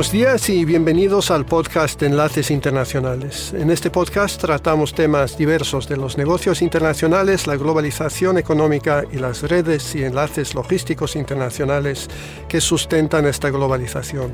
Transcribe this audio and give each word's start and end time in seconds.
Buenos 0.00 0.12
días 0.12 0.48
y 0.48 0.64
bienvenidos 0.64 1.30
al 1.30 1.44
podcast 1.44 2.02
Enlaces 2.02 2.50
Internacionales. 2.50 3.52
En 3.52 3.70
este 3.70 3.90
podcast 3.90 4.40
tratamos 4.40 4.94
temas 4.94 5.36
diversos 5.36 5.86
de 5.90 5.98
los 5.98 6.16
negocios 6.16 6.62
internacionales, 6.62 7.46
la 7.46 7.56
globalización 7.56 8.38
económica 8.38 9.04
y 9.12 9.18
las 9.18 9.42
redes 9.42 9.94
y 9.94 10.02
enlaces 10.02 10.54
logísticos 10.54 11.16
internacionales 11.16 12.08
que 12.48 12.62
sustentan 12.62 13.26
esta 13.26 13.50
globalización. 13.50 14.32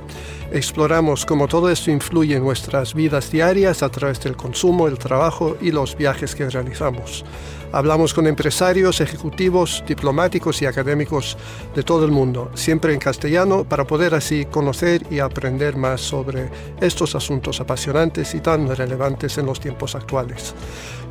Exploramos 0.53 1.27
cómo 1.27 1.49
todo 1.49 1.69
esto 1.69 1.91
influye 1.91 2.37
en 2.37 2.45
nuestras 2.45 2.95
vidas 2.95 3.33
diarias 3.33 3.83
a 3.83 3.89
través 3.89 4.21
del 4.21 4.37
consumo, 4.37 4.87
el 4.87 4.99
trabajo 4.99 5.57
y 5.61 5.73
los 5.73 5.97
viajes 5.97 6.37
que 6.37 6.49
realizamos. 6.49 7.25
Hablamos 7.73 8.15
con 8.15 8.27
empresarios, 8.27 9.01
ejecutivos, 9.01 9.85
diplomáticos 9.87 10.63
y 10.63 10.67
académicos 10.67 11.37
de 11.75 11.83
todo 11.83 12.05
el 12.05 12.11
mundo, 12.11 12.51
siempre 12.55 12.93
en 12.95 13.01
castellano, 13.01 13.65
para 13.65 13.87
poder 13.87 14.15
así 14.15 14.47
conocer 14.47 15.03
y 15.11 15.19
aprender 15.19 15.77
más 15.77 16.01
sobre 16.01 16.51
estos 16.81 17.15
asuntos 17.15 17.61
apasionantes 17.61 18.35
y 18.35 18.41
tan 18.41 18.75
relevantes 18.75 19.37
en 19.39 19.47
los 19.47 19.61
tiempos 19.61 19.95
actuales. 19.95 20.55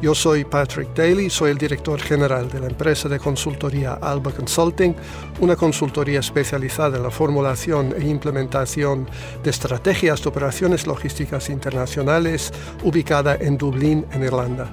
Yo 0.02 0.14
soy 0.14 0.44
Patrick 0.44 0.94
Daly, 0.94 1.30
soy 1.30 1.52
el 1.52 1.58
director 1.58 2.00
general 2.00 2.50
de 2.50 2.60
la 2.60 2.68
empresa 2.68 3.08
de 3.08 3.18
consultoría 3.18 3.94
Alba 3.94 4.32
Consulting, 4.32 4.94
una 5.40 5.56
consultoría 5.56 6.20
especializada 6.20 6.98
en 6.98 7.04
la 7.04 7.12
formulación 7.12 7.94
e 7.98 8.06
implementación 8.06 9.08
de 9.42 9.50
estrategias 9.50 10.22
de 10.22 10.30
operaciones 10.30 10.86
logísticas 10.86 11.50
internacionales 11.50 12.52
ubicada 12.84 13.38
en 13.40 13.58
Dublín, 13.58 14.06
en 14.12 14.24
Irlanda. 14.24 14.70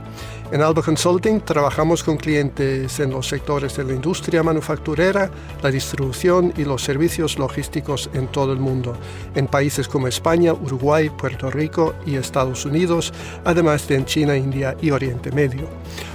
En 0.51 0.61
Alba 0.61 0.83
Consulting 0.83 1.41
trabajamos 1.41 2.03
con 2.03 2.19
clientes 2.19 3.01
en 3.01 3.11
los 3.11 3.27
sectores 3.27 3.75
de 3.77 3.85
la 3.85 3.95
industria 3.95 4.43
manufacturera, 4.43 5.31
la 5.63 5.71
distribución 5.71 6.53
y 6.59 6.65
los 6.65 6.83
servicios 6.83 7.39
logísticos 7.39 8.11
en 8.13 8.27
todo 8.27 8.53
el 8.53 8.59
mundo, 8.59 8.95
en 9.35 9.47
países 9.47 9.89
como 9.89 10.09
España, 10.09 10.53
Uruguay, 10.53 11.09
Puerto 11.09 11.51
Rico 11.51 11.95
y 12.05 12.17
Estados 12.17 12.67
Unidos, 12.67 13.15
además 13.45 13.89
de 13.89 13.95
en 13.95 14.05
China, 14.05 14.37
India 14.37 14.77
y 14.83 14.91
Oriente 14.91 15.12
Medio. 15.33 15.69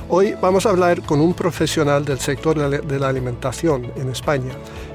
Hoy 0.09 0.35
vamos 0.41 0.65
a 0.65 0.69
hablar 0.69 1.01
con 1.03 1.19
un 1.19 1.33
profesional 1.33 2.05
del 2.05 2.19
sector 2.19 2.57
de 2.57 2.99
la 2.99 3.09
alimentación 3.09 3.91
en 3.95 4.09
España. 4.09 4.53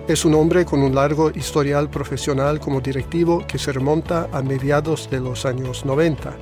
Es 0.09 0.25
un 0.25 0.35
hombre 0.35 0.65
con 0.65 0.83
un 0.83 0.95
largo 0.95 1.31
historial 1.31 1.89
profesional 1.89 2.59
como 2.59 2.81
directivo 2.81 3.45
que 3.47 3.59
se 3.59 3.73
remonta 3.73 4.29
a 4.33 4.43
mediados 4.43 5.09
de 5.11 5.21
los 5.21 5.47
años 5.47 5.85
90. 5.85 6.33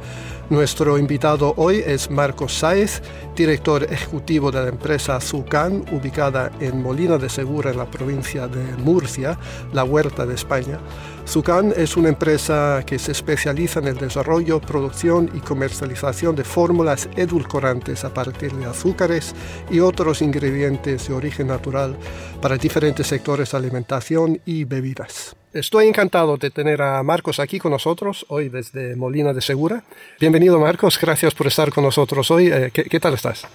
Nuestro 0.50 0.98
invitado 0.98 1.54
hoy 1.58 1.80
es 1.86 2.10
Marcos 2.10 2.54
Sáez, 2.54 3.02
director 3.36 3.84
ejecutivo 3.84 4.50
de 4.50 4.60
la 4.60 4.68
empresa 4.68 5.20
Zucan, 5.20 5.84
ubicada 5.92 6.50
en 6.58 6.82
Molina 6.82 7.18
de 7.18 7.28
Segura, 7.28 7.70
en 7.70 7.76
la 7.76 7.88
provincia 7.88 8.48
de 8.48 8.60
Murcia, 8.78 9.38
la 9.72 9.84
huerta 9.84 10.26
de 10.26 10.34
España. 10.34 10.80
Zucan 11.24 11.72
es 11.76 11.96
una 11.96 12.08
empresa 12.08 12.82
que 12.84 12.98
se 12.98 13.12
especializa 13.12 13.78
en 13.78 13.86
el 13.86 13.96
desarrollo, 13.96 14.60
producción 14.60 15.30
y 15.34 15.38
comercialización 15.38 16.34
de 16.34 16.42
fórmulas 16.42 17.08
edulcorantes 17.14 18.04
a 18.04 18.12
partir 18.12 18.52
de 18.52 18.64
azúcares 18.64 19.36
y 19.70 19.78
otros 19.78 20.20
ingredientes 20.20 21.06
de 21.06 21.14
origen 21.14 21.46
natural 21.46 21.96
para 22.42 22.56
diferentes 22.56 23.06
sectores 23.06 23.52
de 23.52 23.56
alimentación 23.56 24.40
y 24.44 24.64
bebidas. 24.64 25.36
Estoy 25.52 25.88
encantado 25.88 26.36
de 26.36 26.50
tener 26.50 26.80
a 26.80 27.02
Marcos 27.02 27.40
aquí 27.40 27.58
con 27.58 27.72
nosotros 27.72 28.24
hoy 28.28 28.48
desde 28.48 28.94
Molina 28.94 29.32
de 29.32 29.40
Segura. 29.40 29.82
Bienvenido 30.20 30.60
Marcos, 30.60 30.96
gracias 31.00 31.34
por 31.34 31.48
estar 31.48 31.72
con 31.72 31.82
nosotros 31.82 32.30
hoy. 32.30 32.52
Eh, 32.52 32.70
¿qué, 32.72 33.00
tal 33.00 33.14
estás? 33.14 33.48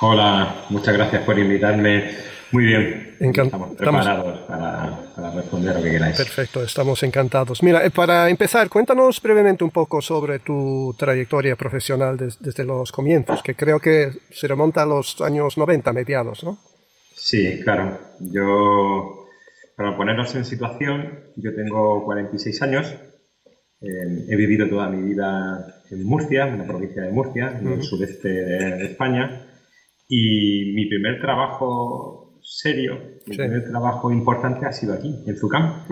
Hola, 0.00 0.64
muchas 0.68 0.94
gracias 0.94 1.22
por 1.22 1.38
invitarme. 1.38 2.10
Muy 2.50 2.64
bien. 2.64 3.16
estamos 3.20 3.76
preparados 3.76 4.40
para, 4.48 5.30
responder 5.32 5.76
lo 5.76 5.82
que 5.82 5.90
queráis. 5.92 6.16
Perfecto, 6.16 6.64
estamos 6.64 7.04
encantados. 7.04 7.62
Mira, 7.62 7.86
eh, 7.86 7.90
para 7.90 8.28
empezar, 8.30 8.68
cuéntanos 8.68 9.22
brevemente 9.22 9.62
un 9.62 9.70
poco 9.70 10.02
sobre 10.02 10.40
tu 10.40 10.92
trayectoria 10.98 11.54
profesional 11.54 12.16
desde 12.16 12.64
los 12.64 12.90
comienzos, 12.90 13.44
que 13.44 13.54
creo 13.54 13.78
que 13.78 14.10
se 14.32 14.48
remonta 14.48 14.82
a 14.82 14.86
los 14.86 15.20
años 15.20 15.56
90, 15.56 15.92
mediados, 15.92 16.42
¿no? 16.42 16.58
Sí, 17.14 17.60
claro. 17.62 17.96
Yo 18.18 19.27
para 19.78 19.96
ponernos 19.96 20.34
en 20.34 20.44
situación, 20.44 21.20
yo 21.36 21.54
tengo 21.54 22.04
46 22.04 22.62
años, 22.62 22.92
eh, 23.80 24.26
he 24.28 24.34
vivido 24.34 24.68
toda 24.68 24.88
mi 24.88 25.08
vida 25.08 25.82
en 25.88 26.04
Murcia, 26.04 26.48
en 26.48 26.58
la 26.58 26.66
provincia 26.66 27.02
de 27.02 27.12
Murcia, 27.12 27.56
en 27.60 27.68
el 27.68 27.82
sureste 27.84 28.28
de, 28.28 28.86
España, 28.86 29.46
y 30.08 30.72
mi 30.74 30.86
primer 30.86 31.20
trabajo 31.20 32.40
serio, 32.42 32.98
mi 33.28 33.36
primer 33.36 33.70
trabajo 33.70 34.10
importante 34.10 34.66
ha 34.66 34.72
sido 34.72 34.94
aquí, 34.94 35.14
en 35.24 35.36
Zucam. 35.36 35.84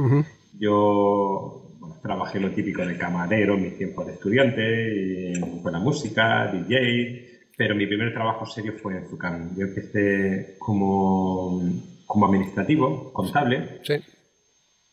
Yo 0.59 1.63
trabajé 2.03 2.41
lo 2.41 2.51
típico 2.51 2.85
de 2.85 2.99
camarero 2.99 3.55
en 3.55 3.63
mis 3.63 3.79
tiempos 3.79 4.05
de 4.05 4.15
estudiante, 4.15 5.33
y, 5.33 5.63
con 5.63 5.73
la 5.73 5.79
música, 5.79 6.51
DJ, 6.51 7.45
pero 7.57 7.77
mi 7.77 7.87
primer 7.87 8.13
trabajo 8.13 8.47
serio 8.47 8.73
fue 8.83 8.97
en 8.97 9.07
Zucam. 9.07 9.57
Yo 9.57 9.65
empecé 9.65 10.57
como 10.59 11.63
como 12.07 12.27
administrativo, 12.27 13.13
contable. 13.13 13.81
Sí. 13.83 13.95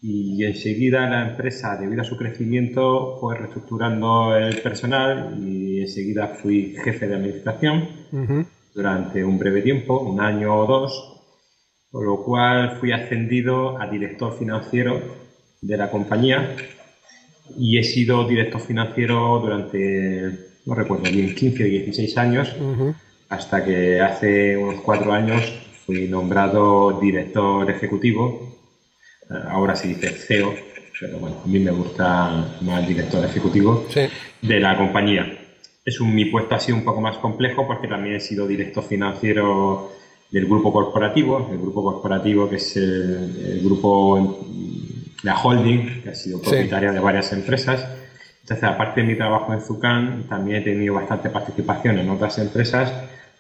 Y 0.01 0.43
enseguida 0.43 1.09
la 1.09 1.29
empresa, 1.29 1.77
debido 1.77 2.01
a 2.01 2.05
su 2.05 2.17
crecimiento, 2.17 3.17
fue 3.21 3.37
reestructurando 3.37 4.35
el 4.35 4.57
personal 4.61 5.37
y 5.41 5.79
enseguida 5.79 6.27
fui 6.27 6.75
jefe 6.83 7.07
de 7.07 7.15
administración 7.15 7.87
durante 8.75 9.23
un 9.23 9.39
breve 9.39 9.61
tiempo, 9.61 10.01
un 10.01 10.19
año 10.19 10.57
o 10.57 10.65
dos, 10.65 11.21
por 11.89 12.05
lo 12.05 12.21
cual 12.21 12.77
fui 12.79 12.91
ascendido 12.91 13.79
a 13.79 13.87
director 13.87 14.37
financiero 14.37 14.99
de 15.61 15.77
la 15.77 15.89
compañía 15.89 16.53
y 17.57 17.77
he 17.77 17.83
sido 17.83 18.27
director 18.27 18.59
financiero 18.59 19.39
durante, 19.39 20.31
no 20.65 20.75
recuerdo 20.75 21.09
bien, 21.09 21.33
15 21.33 21.63
o 21.63 21.67
16 21.67 22.17
años, 22.17 22.53
hasta 23.29 23.63
que 23.63 24.01
hace 24.01 24.57
unos 24.57 24.81
cuatro 24.81 25.13
años 25.13 25.62
fui 25.85 26.07
nombrado 26.07 26.99
director 26.99 27.69
ejecutivo, 27.69 28.57
eh, 29.29 29.33
ahora 29.49 29.75
se 29.75 29.89
dice 29.89 30.09
CEO, 30.09 30.53
pero 30.99 31.17
bueno, 31.17 31.37
a 31.43 31.47
mí 31.47 31.59
me 31.59 31.71
gusta 31.71 32.57
más 32.61 32.87
director 32.87 33.23
ejecutivo 33.25 33.85
de 34.41 34.59
la 34.59 34.77
compañía. 34.77 35.39
Es 35.83 35.99
un, 35.99 36.15
mi 36.15 36.25
puesto 36.25 36.55
ha 36.55 36.59
sido 36.59 36.77
un 36.77 36.85
poco 36.85 37.01
más 37.01 37.17
complejo 37.17 37.67
porque 37.67 37.87
también 37.87 38.15
he 38.15 38.19
sido 38.19 38.47
director 38.47 38.83
financiero 38.83 39.91
del 40.31 40.45
grupo 40.45 40.71
corporativo, 40.71 41.49
el 41.51 41.57
grupo 41.57 41.83
corporativo 41.83 42.49
que 42.49 42.55
es 42.55 42.77
el, 42.77 43.61
grupo, 43.61 44.47
la 45.23 45.35
holding, 45.35 46.01
que 46.03 46.09
ha 46.09 46.15
sido 46.15 46.41
propietaria 46.41 46.91
de 46.91 46.99
varias 46.99 47.33
empresas. 47.33 47.85
Entonces, 48.41 48.63
aparte 48.63 49.01
de 49.01 49.07
mi 49.07 49.15
trabajo 49.15 49.53
en 49.53 49.61
Zucan, 49.61 50.23
también 50.27 50.57
he 50.57 50.61
tenido 50.61 50.95
bastante 50.95 51.29
participación 51.29 51.99
en 51.99 52.09
otras 52.09 52.37
empresas 52.39 52.91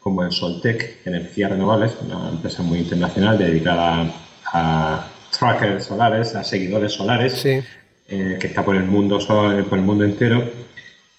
como 0.03 0.23
en 0.23 0.31
Soltec 0.31 0.99
Energías 1.05 1.51
Renovables, 1.51 1.97
una 2.05 2.29
empresa 2.29 2.61
muy 2.61 2.79
internacional 2.79 3.37
dedicada 3.37 4.13
a 4.51 5.07
trackers 5.31 5.85
solares, 5.85 6.35
a 6.35 6.43
seguidores 6.43 6.91
solares, 6.91 7.45
eh, 7.45 7.63
que 8.07 8.47
está 8.47 8.63
por 8.65 8.75
el 8.75 8.83
mundo 8.83 9.17
por 9.25 9.79
el 9.79 9.85
mundo 9.85 10.03
entero 10.03 10.43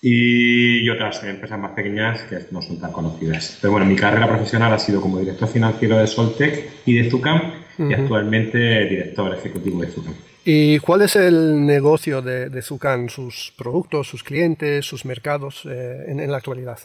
y 0.07 0.87
otras 0.91 1.25
empresas 1.25 1.59
más 1.59 1.73
pequeñas 1.73 2.21
que 2.25 2.39
no 2.51 2.61
son 2.61 2.79
tan 2.79 2.93
conocidas. 2.93 3.57
Pero 3.63 3.73
bueno, 3.73 3.87
mi 3.87 3.97
carrera 3.97 4.29
profesional 4.29 4.75
ha 4.75 4.79
sido 4.79 5.01
como 5.01 5.19
director 5.19 5.49
financiero 5.49 5.97
de 5.97 6.07
Soltec 6.07 6.71
y 6.85 6.93
de 6.99 7.11
Zucam 7.11 7.41
y 7.79 7.95
actualmente 7.95 8.59
director 8.85 9.35
ejecutivo 9.35 9.81
de 9.81 9.89
Zucam. 9.89 10.15
¿Y 10.45 10.79
cuál 10.81 11.01
es 11.01 11.17
el 11.17 11.65
negocio 11.65 12.21
de, 12.21 12.51
de 12.51 12.61
Zucam, 12.61 13.09
sus 13.09 13.55
productos, 13.57 14.07
sus 14.07 14.23
clientes, 14.23 14.85
sus 14.85 15.07
mercados 15.07 15.63
eh, 15.65 16.05
en, 16.07 16.21
en 16.21 16.31
la 16.31 16.37
actualidad? 16.37 16.79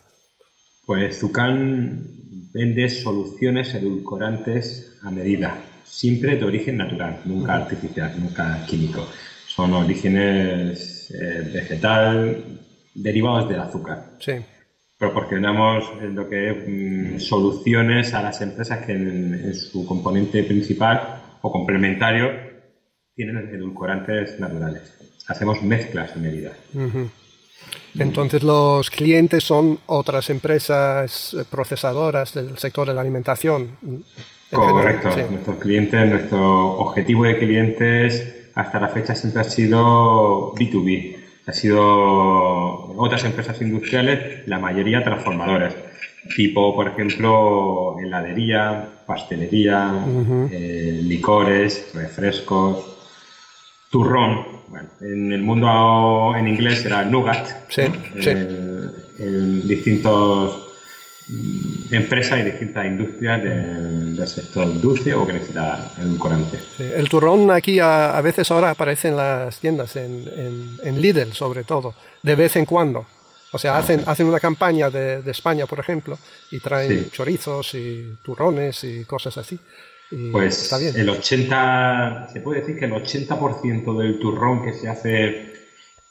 Pues 0.89 1.19
Zucan 1.19 2.03
vende 2.51 2.89
soluciones 2.89 3.75
edulcorantes 3.75 4.97
a 5.03 5.12
medida, 5.12 5.56
siempre 5.83 6.36
de 6.36 6.44
origen 6.44 6.77
natural, 6.77 7.21
nunca 7.25 7.57
artificial, 7.57 8.12
nunca 8.19 8.65
químico. 8.65 9.07
Son 9.45 9.71
orígenes 9.74 11.12
eh, 11.12 11.47
vegetal 11.53 12.44
derivados 12.95 13.47
del 13.47 13.59
azúcar. 13.59 14.13
Sí. 14.18 14.31
Proporcionamos 14.97 15.83
lo 16.01 16.27
que 16.27 16.50
es 16.50 16.57
mm, 16.68 17.19
soluciones 17.19 18.15
a 18.15 18.24
las 18.24 18.42
empresas 18.42 18.83
que 18.83 18.94
en, 18.94 19.53
su 19.53 19.85
componente 19.85 20.42
principal 20.42 21.21
o 21.44 21.51
complementario 21.51 22.31
tienen 23.13 23.38
edulcorantes 23.53 24.39
naturales. 24.39 24.92
Hacemos 25.27 25.62
mezclas 25.62 26.15
a 26.15 26.19
medida. 26.19 26.51
Entonces 27.97 28.44
los 28.44 28.89
clientes 28.89 29.44
son 29.44 29.79
otras 29.88 30.29
empresas 30.29 31.35
procesadoras 31.50 32.33
del 32.33 32.57
sector 32.57 32.88
de 32.88 32.94
la 32.94 33.01
alimentación. 33.01 33.77
Correcto. 34.51 35.09
Nuestros 35.29 35.57
clientes, 35.57 36.09
nuestro 36.09 36.77
objetivo 36.79 37.23
de 37.25 37.38
clientes 37.38 38.35
hasta 38.56 38.79
la 38.79 38.89
fecha 38.89 39.15
siempre 39.15 39.41
ha 39.41 39.45
sido 39.45 40.53
B2B. 40.56 41.17
Ha 41.45 41.53
sido 41.53 41.79
otras 42.95 43.23
empresas 43.23 43.59
industriales, 43.61 44.47
la 44.47 44.59
mayoría 44.59 45.03
transformadoras, 45.03 45.73
tipo, 46.35 46.75
por 46.75 46.89
ejemplo, 46.89 47.95
heladería, 48.00 48.88
pastelería, 49.07 49.91
eh, 50.51 51.00
licores, 51.03 51.91
refrescos, 51.95 52.99
turrón, 53.89 54.45
bueno, 54.68 54.89
en 55.01 55.33
el 55.33 55.41
mundo 55.41 56.33
en 56.38 56.47
inglés 56.47 56.86
era 56.86 57.03
nougat, 57.03 57.69
sí, 57.69 57.83
sí. 58.21 58.30
en 58.30 59.68
distintos 59.68 60.68
mm, 61.27 61.94
empresas 61.94 62.39
y 62.39 62.44
distintas 62.44 62.86
industrias 62.86 63.44
del 63.44 64.27
sector 64.27 64.80
dulce 64.80 65.13
o 65.13 65.25
que 65.25 65.33
necesita 65.33 65.91
edulcorante. 65.97 66.59
Sí, 66.77 66.83
el 66.83 67.09
turrón 67.09 67.50
aquí 67.50 67.80
a, 67.80 68.19
veces 68.21 68.51
ahora 68.51 68.71
aparece 68.71 69.07
en 69.07 69.18
las 69.18 69.59
tiendas, 69.59 69.95
en, 69.95 70.77
en, 70.83 71.01
Lidl 71.01 71.33
sobre 71.33 71.63
todo, 71.63 71.95
de 72.21 72.35
vez 72.35 72.56
en 72.56 72.65
cuando. 72.65 73.07
O 73.51 73.57
sea, 73.57 73.80
hacen, 73.80 74.03
hacen 74.06 74.27
una 74.27 74.39
campaña 74.39 74.92
de, 74.92 75.24
de, 75.24 75.31
España, 75.31 75.65
por 75.65 75.80
ejemplo, 75.80 76.19
y 76.51 76.59
traen 76.59 77.09
chorizos 77.09 77.74
y 77.74 78.18
turrones 78.21 78.83
y 78.83 79.06
cosas 79.06 79.35
así. 79.39 79.59
Pues 80.31 80.73
el 80.73 81.09
80, 81.09 82.29
se 82.33 82.41
puede 82.41 82.61
decir 82.61 82.77
que 82.77 82.85
el 82.85 82.94
80% 82.94 83.97
del 83.97 84.19
turrón 84.19 84.63
que 84.63 84.73
se 84.73 84.89
hace 84.89 85.53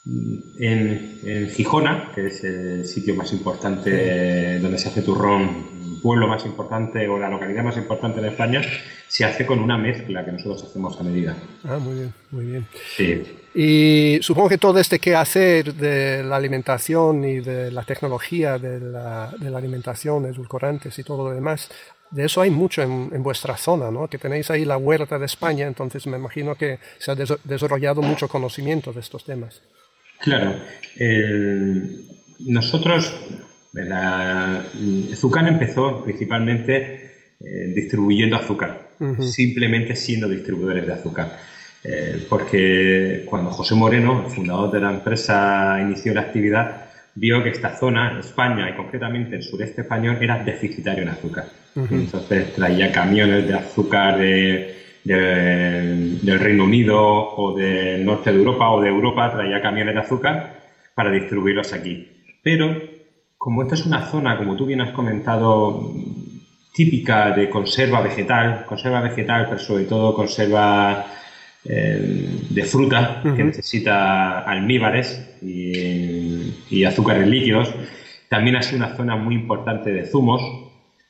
en, 0.06 1.20
en, 1.24 1.50
Gijona, 1.50 2.12
que 2.14 2.26
es 2.26 2.44
el 2.44 2.86
sitio 2.86 3.14
más 3.14 3.32
importante 3.32 4.58
donde 4.60 4.78
se 4.78 4.88
hace 4.88 5.02
turrón, 5.02 6.00
pueblo 6.00 6.28
más 6.28 6.46
importante 6.46 7.08
o 7.08 7.18
la 7.18 7.28
localidad 7.28 7.64
más 7.64 7.76
importante 7.76 8.20
en 8.20 8.26
España, 8.26 8.62
se 9.08 9.24
hace 9.24 9.44
con 9.44 9.58
una 9.58 9.76
mezcla 9.76 10.24
que 10.24 10.32
nosotros 10.32 10.64
hacemos 10.64 10.98
a 11.00 11.02
medida. 11.02 11.36
Ah, 11.64 11.78
muy 11.78 11.94
bien, 11.94 12.14
muy 12.30 12.44
bien. 12.46 12.66
Sí. 12.96 13.22
Y 13.54 14.18
supongo 14.22 14.48
que 14.48 14.58
todo 14.58 14.78
este 14.78 15.00
quehacer 15.00 15.74
de 15.74 16.22
la 16.22 16.36
alimentación 16.36 17.24
y 17.24 17.40
de 17.40 17.72
la 17.72 17.82
tecnología 17.82 18.58
de 18.58 18.78
la, 18.78 19.34
de 19.36 19.50
la 19.50 19.58
alimentación, 19.58 20.26
edulcorantes 20.26 20.96
y 20.98 21.02
todo 21.02 21.28
lo 21.28 21.34
demás, 21.34 21.68
de 22.10 22.25
eso 22.25 22.40
hay 22.40 22.50
mucho 22.50 22.82
en, 22.82 23.10
en, 23.12 23.22
vuestra 23.22 23.56
zona, 23.56 23.90
¿no? 23.90 24.08
Que 24.08 24.19
tenéis 24.19 24.50
ahí 24.50 24.64
la 24.64 24.76
huerta 24.76 25.19
de 25.19 25.26
España, 25.26 25.66
entonces 25.66 26.06
me 26.06 26.16
imagino 26.16 26.55
que 26.55 26.78
se 26.99 27.10
ha 27.10 27.14
desarrollado 27.14 28.02
mucho 28.02 28.28
conocimiento 28.28 28.93
de 28.93 29.00
estos 29.00 29.25
temas. 29.25 29.62
Claro. 30.20 30.56
nosotros, 32.40 33.14
la, 33.72 34.64
Zucan 35.14 35.46
empezó 35.46 36.02
principalmente 36.02 37.08
eh, 37.40 37.72
distribuyendo 37.75 38.37
azúcar, 38.37 38.88
simplemente 39.20 39.94
siendo 39.94 40.28
distribuidores 40.28 40.87
de 40.87 40.93
azúcar. 40.93 41.38
Eh, 41.84 42.26
porque 42.28 43.25
cuando 43.26 43.50
José 43.50 43.75
Moreno, 43.76 44.25
el 44.26 44.32
fundador 44.32 44.72
de 44.72 44.81
la 44.81 44.90
empresa, 44.90 45.78
inició 45.81 46.12
la 46.14 46.22
actividad, 46.22 46.88
vio 47.19 47.43
que 47.43 47.50
esta 47.50 47.76
zona, 47.76 48.19
España 48.20 48.70
y 48.70 48.75
concretamente 48.75 49.37
el 49.37 49.43
sureste 49.43 49.82
español, 49.82 50.19
era 50.20 50.43
deficitario 50.43 51.03
en 51.03 51.09
azúcar. 51.11 51.47
Entonces 51.75 52.55
traía 52.55 52.91
camiones 52.93 53.47
de 53.47 53.55
azúcar 53.55 54.19
del 54.19 54.75
Reino 56.38 56.65
Unido 56.65 56.99
o 57.00 57.56
del 57.56 58.05
norte 58.05 58.32
de 58.32 58.38
Europa 58.38 58.70
o 58.70 58.81
de 58.81 58.88
Europa, 58.88 59.32
traía 59.32 59.61
camiones 59.61 59.94
de 59.94 60.00
azúcar 60.00 60.61
para 60.94 61.11
distribuirlos 61.11 61.73
aquí. 61.73 62.09
Pero 62.43 62.76
como 63.37 63.62
esta 63.62 63.75
es 63.75 63.87
una 63.87 64.06
zona, 64.06 64.37
como 64.37 64.56
tú 64.56 64.67
bien 64.67 64.81
has 64.81 64.91
comentado, 64.91 65.93
típica 66.73 67.31
de 67.32 67.49
conserva 67.49 68.00
vegetal, 68.00 68.65
conserva 68.65 69.00
vegetal, 69.00 69.47
pero 69.49 69.59
sobre 69.61 69.85
todo 69.85 70.15
conserva 70.15 71.06
eh, 71.65 72.29
de 72.50 72.62
fruta 72.65 73.20
que 73.37 73.44
necesita 73.44 74.41
almíbares 74.41 75.38
y, 75.43 76.38
azúcares 76.85 77.26
líquidos. 77.26 77.75
También 78.29 78.56
ha 78.56 78.62
sido 78.62 78.85
una 78.85 78.97
zona 78.97 79.17
muy 79.17 79.35
importante 79.35 79.91
de 79.91 80.06
zumos. 80.06 80.43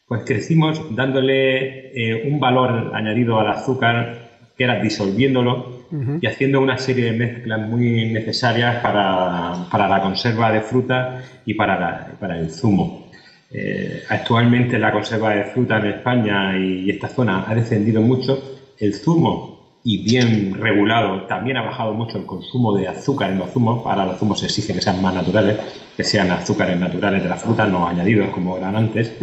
Pues 0.07 0.23
crecimos 0.25 0.95
dándole 0.95 1.91
eh, 1.93 2.31
un 2.31 2.41
valor 2.41 2.93
añadido 2.95 3.39
al 3.39 3.49
azúcar, 3.49 4.29
que 4.57 4.65
era 4.65 4.81
disolviéndolo 4.81 5.79
y 6.21 6.27
haciendo 6.27 6.61
una 6.61 6.77
serie 6.77 7.07
de 7.07 7.13
mezclas 7.13 7.61
muy 7.61 8.13
necesarias 8.13 8.77
para, 8.83 9.89
la 9.89 10.01
conserva 10.03 10.53
de 10.53 10.61
fruta 10.61 11.23
y 11.47 11.55
para, 11.55 12.17
para 12.21 12.39
el 12.39 12.51
zumo. 12.51 13.09
Eh, 13.51 14.03
actualmente 14.09 14.79
la 14.79 14.93
conserva 14.93 15.35
de 15.35 15.45
fruta 15.45 15.79
en 15.79 15.87
España 15.87 16.59
y 16.59 16.91
esta 16.91 17.09
zona 17.09 17.45
ha 17.47 17.55
descendido 17.55 18.03
mucho. 18.03 18.59
El 18.79 18.95
zumo 18.95 19.58
y 19.90 19.96
bien 20.05 20.52
regulado, 20.52 21.23
también 21.23 21.56
ha 21.56 21.62
bajado 21.62 21.94
mucho 21.94 22.19
el 22.19 22.26
consumo 22.26 22.76
de 22.76 22.88
azúcar 22.88 23.31
en 23.31 23.38
los 23.38 23.50
zumos. 23.50 23.87
Ahora 23.87 24.05
los 24.05 24.19
zumos 24.19 24.38
se 24.38 24.44
exige 24.44 24.75
que 24.75 24.82
sean 24.82 25.00
más 25.00 25.14
naturales, 25.14 25.58
que 25.96 26.05
sean 26.05 26.31
azúcares 26.31 26.79
naturales 26.79 27.23
de 27.23 27.29
la 27.31 27.37
fruta, 27.37 27.67
no 27.67 27.88
añadidos 27.88 28.29
como 28.29 28.58
eran 28.58 28.76
antes. 28.76 29.17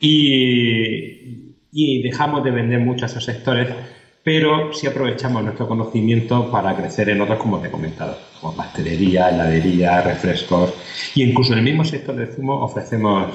y, 0.00 1.54
y, 1.70 2.02
dejamos 2.02 2.42
de 2.42 2.50
vender 2.50 2.80
mucho 2.80 3.04
a 3.04 3.06
esos 3.06 3.24
sectores, 3.24 3.68
pero 4.24 4.72
sí 4.72 4.88
aprovechamos 4.88 5.44
nuestro 5.44 5.68
conocimiento 5.68 6.50
para 6.50 6.74
crecer 6.74 7.10
en 7.10 7.20
otros, 7.20 7.38
como 7.38 7.60
te 7.60 7.68
he 7.68 7.70
comentado, 7.70 8.18
como 8.40 8.56
pastelería, 8.56 9.28
heladería, 9.28 10.00
refrescos. 10.00 10.74
Y 11.14 11.22
incluso 11.22 11.52
en 11.52 11.60
el 11.60 11.64
mismo 11.64 11.84
sector 11.84 12.16
de 12.16 12.26
zumo 12.26 12.64
ofrecemos 12.64 13.32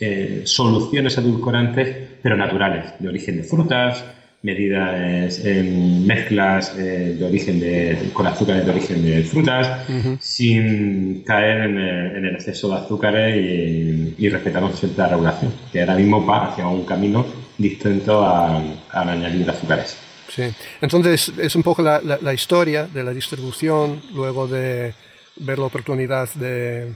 eh, 0.00 0.42
soluciones 0.44 1.16
edulcorantes, 1.18 2.18
pero 2.20 2.36
naturales, 2.36 2.94
de 2.98 3.08
origen 3.08 3.36
de 3.36 3.44
frutas, 3.44 4.04
medidas 4.44 5.42
en 5.42 6.06
mezclas 6.06 6.74
eh, 6.76 7.16
de 7.18 7.24
origen 7.24 7.58
de, 7.58 8.10
con 8.12 8.26
azúcares 8.26 8.64
de 8.66 8.70
origen 8.70 9.02
de 9.02 9.24
frutas, 9.24 9.88
sin 10.20 11.22
caer 11.24 11.62
en 11.70 11.78
el, 11.78 12.34
exceso 12.34 12.68
de 12.68 12.74
azúcares 12.74 13.36
y, 13.36 14.14
y 14.18 14.28
respetando 14.28 14.68
cierta 14.76 15.08
regulación, 15.08 15.50
que 15.72 15.80
ahora 15.80 15.94
mismo 15.96 16.24
va 16.24 16.52
hacia 16.52 16.68
un 16.68 16.84
camino 16.84 17.24
distinto 17.56 18.22
al 18.22 19.08
añadir 19.08 19.48
azúcares. 19.48 19.96
Sí, 20.28 20.42
entonces 20.80 21.32
es 21.38 21.56
un 21.56 21.62
poco 21.62 21.82
la, 21.82 22.00
la 22.02 22.34
historia 22.34 22.86
de 22.86 23.02
la 23.02 23.12
distribución, 23.12 24.02
luego 24.12 24.46
de 24.46 24.92
ver 25.36 25.58
la 25.58 25.64
oportunidad 25.64 26.28
de 26.34 26.92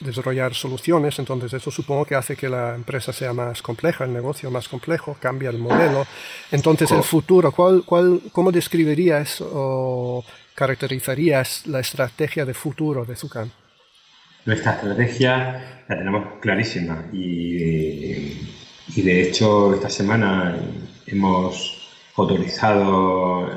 desarrollar 0.00 0.54
soluciones, 0.54 1.18
entonces 1.18 1.52
eso 1.52 1.70
supongo 1.70 2.04
que 2.04 2.14
hace 2.14 2.36
que 2.36 2.48
la 2.48 2.74
empresa 2.74 3.12
sea 3.12 3.32
más 3.32 3.62
compleja, 3.62 4.04
el 4.04 4.12
negocio 4.12 4.50
más 4.50 4.68
complejo, 4.68 5.16
cambia 5.20 5.50
el 5.50 5.58
modelo. 5.58 6.06
Entonces 6.52 6.90
el 6.92 7.02
futuro, 7.02 7.50
¿cuál, 7.52 7.82
cuál, 7.84 8.20
¿cómo 8.32 8.52
describirías 8.52 9.40
o 9.40 10.24
caracterizarías 10.54 11.66
la 11.66 11.80
estrategia 11.80 12.44
de 12.44 12.54
futuro 12.54 13.04
de 13.04 13.16
Zucan? 13.16 13.50
Nuestra 14.44 14.74
estrategia 14.74 15.82
la 15.88 15.98
tenemos 15.98 16.38
clarísima 16.40 17.06
y, 17.12 18.38
y 18.94 19.02
de 19.02 19.22
hecho 19.22 19.74
esta 19.74 19.90
semana 19.90 20.56
hemos 21.06 21.90
autorizado 22.16 23.50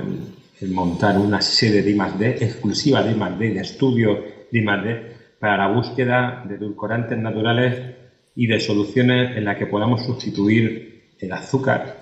el, 0.59 0.71
montar 0.71 1.17
una 1.17 1.41
sede 1.41 1.81
de 1.81 1.89
I+.D. 1.91 2.37
exclusiva 2.39 3.01
de 3.01 3.11
I+.D. 3.11 3.49
de 3.49 3.61
estudio 3.61 4.23
de 4.51 4.59
I+.D 4.59 5.20
para 5.41 5.57
la 5.57 5.67
búsqueda 5.67 6.43
de 6.47 6.55
edulcorantes 6.55 7.17
naturales 7.17 7.95
y 8.35 8.45
de 8.45 8.59
soluciones 8.59 9.35
en 9.35 9.45
las 9.45 9.57
que 9.57 9.65
podamos 9.65 10.05
sustituir 10.05 11.15
el 11.19 11.31
azúcar 11.33 11.99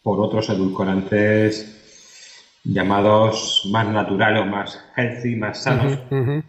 por 0.00 0.20
otros 0.20 0.48
edulcorantes 0.48 1.74
llamados 2.62 3.68
más 3.72 3.88
naturales 3.88 4.42
o 4.42 4.46
más 4.46 4.80
healthy, 4.96 5.34
más 5.34 5.60
sanos 5.64 5.98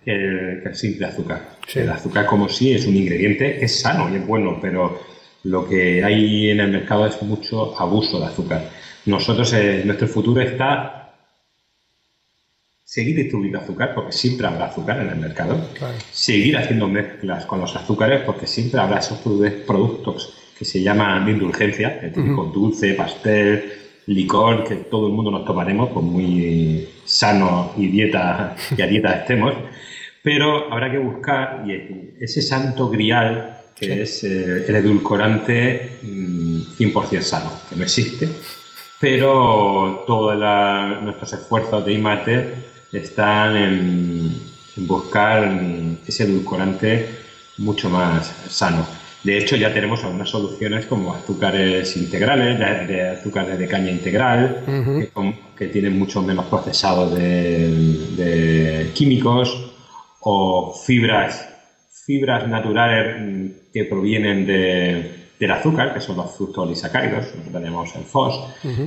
Que, 0.05 0.61
el, 0.63 0.75
simple 0.75 1.07
azúcar. 1.07 1.41
El 1.73 1.89
azúcar 1.89 2.27
como 2.27 2.47
sí 2.47 2.73
es 2.73 2.85
un 2.85 2.95
ingrediente, 2.95 3.65
es 3.65 3.81
sano 3.81 4.07
y 4.09 4.17
es 4.17 4.27
bueno, 4.27 4.59
pero 4.61 4.99
lo 5.45 5.67
que 5.67 6.03
hay 6.03 6.51
en 6.51 6.59
el 6.59 6.71
mercado 6.71 7.07
es 7.07 7.19
mucho 7.23 7.79
abuso 7.79 8.19
de 8.19 8.27
azúcar. 8.27 8.69
Nosotros, 9.07 9.51
eh, 9.53 9.81
nuestro 9.83 10.07
futuro 10.07 10.41
está 10.41 10.98
seguir 12.89 13.17
distribuyendo 13.17 13.59
azúcar 13.59 13.93
porque 13.93 14.11
siempre 14.11 14.47
habrá 14.47 14.65
azúcar 14.65 14.99
en 14.99 15.09
el 15.09 15.17
mercado, 15.17 15.61
seguir 16.11 16.57
haciendo 16.57 16.87
mezclas 16.87 17.45
con 17.45 17.61
los 17.61 17.75
azúcares 17.75 18.21
porque 18.25 18.47
siempre 18.47 18.81
habrá 18.81 18.97
esos 18.97 19.19
productos 19.19 20.33
que 20.57 20.65
se 20.65 20.81
llaman 20.81 21.29
indulgencia, 21.29 21.99
el 22.01 22.11
típico 22.11 22.45
dulce, 22.45 22.95
pastel, 22.95 23.73
licor, 24.07 24.63
que 24.63 24.77
todo 24.77 25.05
el 25.05 25.13
mundo 25.13 25.29
nos 25.29 25.45
tomaremos, 25.45 25.91
por 25.91 26.01
muy 26.01 26.89
sano 27.05 27.73
y 27.77 27.89
dieta 27.89 28.55
y 28.75 28.81
a 28.81 28.87
dieta 28.87 29.13
estemos, 29.13 29.53
pero 30.23 30.73
habrá 30.73 30.91
que 30.91 30.97
buscar 30.97 31.65
ese 32.19 32.41
santo 32.41 32.89
grial 32.89 33.55
que 33.75 34.01
es 34.01 34.23
eh, 34.23 34.65
el 34.67 34.75
edulcorante 34.75 35.99
100% 36.01 37.19
mm, 37.19 37.21
sano, 37.21 37.51
que 37.69 37.75
no 37.75 37.83
existe, 37.83 38.27
pero 38.99 40.03
todos 40.07 40.35
nuestros 41.03 41.33
esfuerzos 41.33 41.85
de 41.85 41.93
IMATE 41.93 42.68
están 42.91 43.55
en, 43.55 44.49
buscar 44.77 45.59
ese 46.07 46.23
edulcorante 46.23 47.09
mucho 47.57 47.89
más 47.89 48.27
sano. 48.49 48.85
De 49.23 49.37
hecho, 49.37 49.57
ya 49.57 49.73
tenemos 49.73 50.01
algunas 50.05 50.29
soluciones 50.29 50.85
como 50.85 51.13
azúcares 51.13 51.97
integrales, 51.97 52.57
de, 52.87 53.09
azúcares 53.09 53.59
de 53.59 53.67
caña 53.67 53.91
integral, 53.91 54.63
que, 55.57 55.67
tienen 55.67 55.99
mucho 55.99 56.21
menos 56.21 56.45
procesados 56.45 57.13
de, 57.13 58.91
químicos, 58.93 59.73
o 60.21 60.73
fibras, 60.85 61.47
fibras 62.05 62.47
naturales 62.47 63.15
mm, 63.19 63.47
que 63.73 63.85
provienen 63.85 64.45
del 64.45 65.51
azúcar, 65.51 65.93
que 65.93 66.01
son 66.01 66.17
los 66.17 66.35
fructolisacáridos. 66.35 67.25
Nosotros 67.25 67.53
tenemos 67.53 67.95
el 67.95 68.03
FOS, 68.03 68.39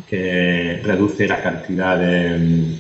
que 0.09 0.80
reduce 0.82 1.26
la 1.26 1.42
cantidad 1.42 1.99
de 1.99 2.78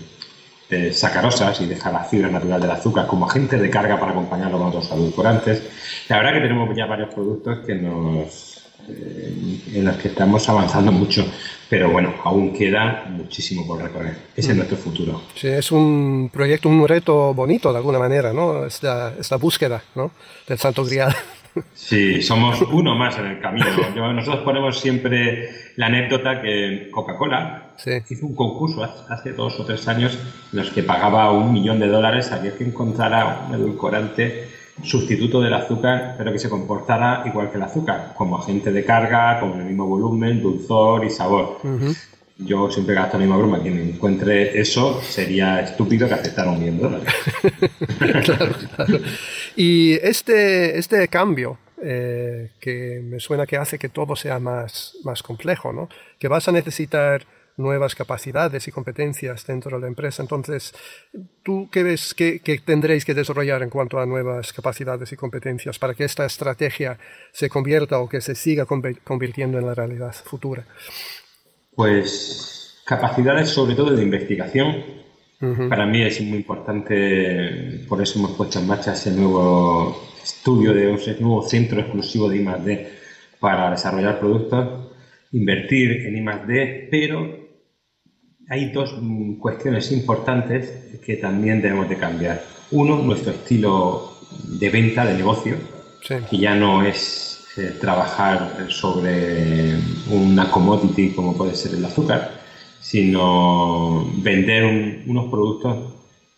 de 0.72 0.92
sacarosas 0.94 1.60
y 1.60 1.66
deja 1.66 1.92
la 1.92 2.04
fibra 2.04 2.30
natural 2.30 2.58
del 2.58 2.70
azúcar 2.70 3.06
como 3.06 3.26
agente 3.26 3.58
de 3.58 3.68
carga 3.68 4.00
para 4.00 4.12
acompañarlo 4.12 4.56
con 4.56 4.68
otros 4.68 4.90
edulcorantes. 4.90 5.62
La 6.08 6.16
verdad 6.16 6.32
que 6.32 6.40
tenemos 6.40 6.74
ya 6.74 6.86
varios 6.86 7.12
productos 7.12 7.58
que 7.66 7.74
nos, 7.74 8.70
eh, 8.88 9.60
en 9.74 9.84
los 9.84 9.96
que 9.96 10.08
estamos 10.08 10.48
avanzando 10.48 10.90
mucho, 10.90 11.26
pero 11.68 11.90
bueno, 11.90 12.14
aún 12.24 12.54
queda 12.54 13.04
muchísimo 13.10 13.66
por 13.66 13.82
recorrer. 13.82 14.16
Ese 14.34 14.48
es 14.48 14.54
mm. 14.54 14.56
nuestro 14.56 14.78
futuro. 14.78 15.22
Sí, 15.34 15.48
es 15.48 15.70
un 15.70 16.30
proyecto, 16.32 16.70
un 16.70 16.88
reto 16.88 17.34
bonito 17.34 17.70
de 17.70 17.76
alguna 17.76 17.98
manera, 17.98 18.32
¿no? 18.32 18.64
Esta, 18.64 19.12
esta 19.20 19.36
búsqueda 19.36 19.82
¿no? 19.94 20.10
del 20.48 20.58
santo 20.58 20.86
grial. 20.86 21.14
Sí, 21.74 22.22
somos 22.22 22.62
uno 22.62 22.94
más 22.94 23.18
en 23.18 23.26
el 23.26 23.40
camino. 23.40 23.66
nosotros 24.14 24.42
ponemos 24.42 24.80
siempre 24.80 25.50
la 25.76 25.86
anécdota 25.86 26.40
que 26.40 26.88
Coca-Cola 26.90 27.71
hizo 28.08 28.26
un 28.26 28.34
concurso 28.34 28.82
hace 29.08 29.32
dos 29.32 29.58
o 29.58 29.64
tres 29.64 29.86
años 29.88 30.18
en 30.52 30.58
los 30.58 30.70
que 30.70 30.82
pagaba 30.82 31.30
un 31.32 31.52
millón 31.52 31.80
de 31.80 31.88
dólares 31.88 32.32
a 32.32 32.42
que 32.42 32.64
encontrara 32.64 33.46
un 33.48 33.54
edulcorante 33.54 34.48
sustituto 34.82 35.40
del 35.40 35.54
azúcar, 35.54 36.14
pero 36.16 36.32
que 36.32 36.38
se 36.38 36.48
comportara 36.48 37.22
igual 37.26 37.50
que 37.50 37.56
el 37.56 37.62
azúcar, 37.62 38.14
como 38.16 38.38
agente 38.38 38.72
de 38.72 38.84
carga, 38.84 39.38
con 39.40 39.60
el 39.60 39.66
mismo 39.66 39.86
volumen, 39.86 40.42
dulzor 40.42 41.04
y 41.04 41.10
sabor. 41.10 41.58
Yo 42.38 42.70
siempre 42.70 42.94
gasto 42.94 43.18
la 43.18 43.24
misma 43.24 43.36
broma. 43.36 43.60
Quien 43.60 43.78
encuentre 43.78 44.58
eso 44.58 45.00
sería 45.02 45.60
estúpido 45.60 46.08
que 46.08 46.14
aceptara 46.14 46.50
un 46.50 46.58
millón 46.58 46.76
de 46.78 46.82
dólares. 46.82 47.14
claro, 48.24 48.54
claro. 48.74 48.98
Y 49.54 49.92
este, 50.02 50.78
este 50.78 51.06
cambio 51.08 51.58
eh, 51.84 52.50
que 52.60 53.00
me 53.04 53.18
suena 53.18 53.46
que 53.46 53.56
hace 53.56 53.78
que 53.78 53.88
todo 53.88 54.14
sea 54.14 54.38
más, 54.38 54.96
más 55.04 55.22
complejo, 55.22 55.72
¿no? 55.72 55.88
que 56.18 56.28
vas 56.28 56.46
a 56.46 56.52
necesitar 56.52 57.26
nuevas 57.56 57.94
capacidades 57.94 58.66
y 58.68 58.72
competencias 58.72 59.46
dentro 59.46 59.76
de 59.76 59.82
la 59.82 59.88
empresa. 59.88 60.22
Entonces, 60.22 60.74
¿tú 61.42 61.68
qué 61.70 61.82
ves 61.82 62.14
que, 62.14 62.40
tendréis 62.64 63.04
que 63.04 63.14
desarrollar 63.14 63.62
en 63.62 63.70
cuanto 63.70 63.98
a 63.98 64.06
nuevas 64.06 64.52
capacidades 64.52 65.12
y 65.12 65.16
competencias 65.16 65.78
para 65.78 65.94
que 65.94 66.04
esta 66.04 66.24
estrategia 66.24 66.98
se 67.32 67.48
convierta 67.48 67.98
o 67.98 68.08
que 68.08 68.20
se 68.20 68.34
siga 68.34 68.66
convirtiendo 68.66 69.58
en 69.58 69.66
la 69.66 69.74
realidad 69.74 70.14
futura? 70.24 70.66
Pues 71.74 72.82
capacidades 72.86 73.48
sobre 73.48 73.74
todo 73.74 73.94
de 73.94 74.02
investigación, 74.02 75.02
para 75.68 75.86
mí 75.86 76.02
es 76.02 76.20
muy 76.20 76.38
importante, 76.38 77.84
por 77.88 78.00
eso 78.00 78.20
hemos 78.20 78.30
puesto 78.32 78.60
en 78.60 78.66
marcha 78.68 78.92
ese 78.92 79.10
nuevo 79.10 80.00
estudio, 80.22 80.72
de 80.72 80.94
ese 80.94 81.16
nuevo 81.20 81.42
centro 81.42 81.80
exclusivo 81.80 82.28
de 82.28 82.36
I+.D. 82.36 82.92
para 83.40 83.72
desarrollar 83.72 84.20
productos, 84.20 84.92
invertir 85.32 86.06
en 86.06 86.16
I+.D., 86.16 86.88
pero 86.92 87.41
hay 88.52 88.66
dos 88.66 88.94
cuestiones 89.38 89.90
importantes 89.92 90.98
que 91.02 91.16
también 91.16 91.62
debemos 91.62 91.88
de 91.88 91.96
cambiar. 91.96 92.44
Uno, 92.70 92.98
nuestro 92.98 93.32
estilo 93.32 94.18
de 94.44 94.68
venta, 94.68 95.06
de 95.06 95.14
negocio, 95.14 95.56
que 96.06 96.36
ya 96.36 96.54
no 96.54 96.84
es 96.84 97.46
eh, 97.56 97.78
trabajar 97.80 98.66
sobre 98.68 99.74
una 100.10 100.50
commodity 100.50 101.12
como 101.12 101.34
puede 101.34 101.54
ser 101.54 101.76
el 101.76 101.84
azúcar, 101.86 102.30
sino 102.78 104.06
vender 104.18 105.02
unos 105.06 105.30
productos 105.30 105.94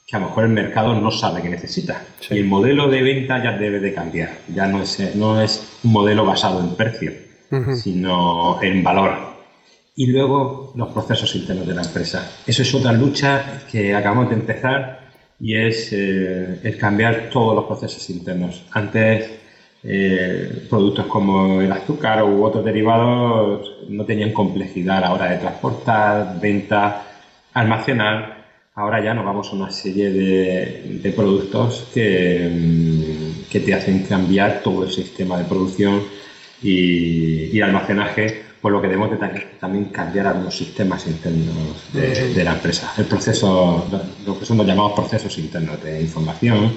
que 0.07 0.15
a 0.15 0.21
lo 0.21 0.27
mejor 0.27 0.45
el 0.45 0.51
mercado 0.51 0.95
no 0.95 1.11
sabe 1.11 1.43
que 1.43 1.49
necesita. 1.49 2.07
Y 2.31 2.39
el 2.39 2.45
modelo 2.45 2.89
de 2.89 3.03
venta 3.03 3.43
ya 3.43 3.59
debe 3.59 3.81
de 3.81 3.93
cambiar. 3.93 4.39
Ya 4.55 4.69
no 4.69 4.83
es, 4.83 5.17
no 5.17 5.43
es 5.43 5.81
un 5.83 5.91
modelo 5.91 6.25
basado 6.25 6.61
en 6.61 6.77
precio, 6.77 7.11
sino 7.75 8.63
en 8.63 8.85
valor. 8.85 9.34
Y 9.97 10.07
luego 10.09 10.73
los 10.75 10.89
procesos 10.89 11.35
internos 11.37 11.67
de 11.67 11.75
la 11.75 11.83
empresa. 11.83 12.29
Eso 12.47 12.63
es 12.63 12.75
otra 12.75 12.93
lucha 12.93 13.63
que 13.71 13.95
acabamos 13.95 14.29
de 14.29 14.35
empezar 14.35 15.05
y 15.39 15.55
es 15.57 15.93
eh, 15.93 16.61
el 16.63 16.77
cambiar 16.79 17.31
todos 17.31 17.55
los 17.55 17.65
procesos 17.65 18.09
internos. 18.11 18.65
Antes 18.73 19.31
eh, 19.87 20.67
productos 20.71 21.05
como 21.07 21.61
el 21.61 21.71
azúcar 21.71 22.25
u 22.25 22.43
otros 22.43 22.65
derivados 22.65 23.71
no 23.91 24.05
tenían 24.07 24.33
complejidad 24.33 24.97
a 24.97 25.01
la 25.01 25.13
hora 25.13 25.31
de 25.31 25.37
transportar, 25.37 26.41
venta, 26.41 27.03
almacenar. 27.53 28.45
Ahora 28.77 29.05
ya 29.05 29.13
nos 29.13 29.27
vamos 29.27 29.49
a 29.51 29.57
una 29.57 29.71
serie 29.71 30.11
de, 30.11 31.13
productos 31.15 31.91
que, 31.93 32.51
mm, 32.51 33.51
que, 33.51 33.61
te 33.61 33.75
hacen 33.75 34.05
cambiar 34.05 34.63
todo 34.63 34.85
el 34.85 34.91
sistema 34.91 35.39
de 35.39 35.45
producción 35.45 36.03
y, 36.63 37.61
almacenaje, 37.61 38.43
por 38.65 38.73
lo 38.73 38.81
que 38.81 38.89
debemos 38.89 39.11
de 39.11 39.19
también 39.61 39.85
cambiar 39.91 40.27
algunos 40.27 40.57
sistemas 40.57 41.07
internos 41.07 41.93
de, 41.93 42.33
de, 42.33 42.45
la 42.45 42.55
empresa. 42.55 42.95
El 42.97 43.05
proceso, 43.05 43.87
lo 44.25 44.39
que 44.39 44.47
son 44.47 44.57
los 44.57 44.67
llamados 44.67 44.93
procesos 44.93 45.37
internos 45.37 45.85
de 45.85 46.01
información 46.01 46.73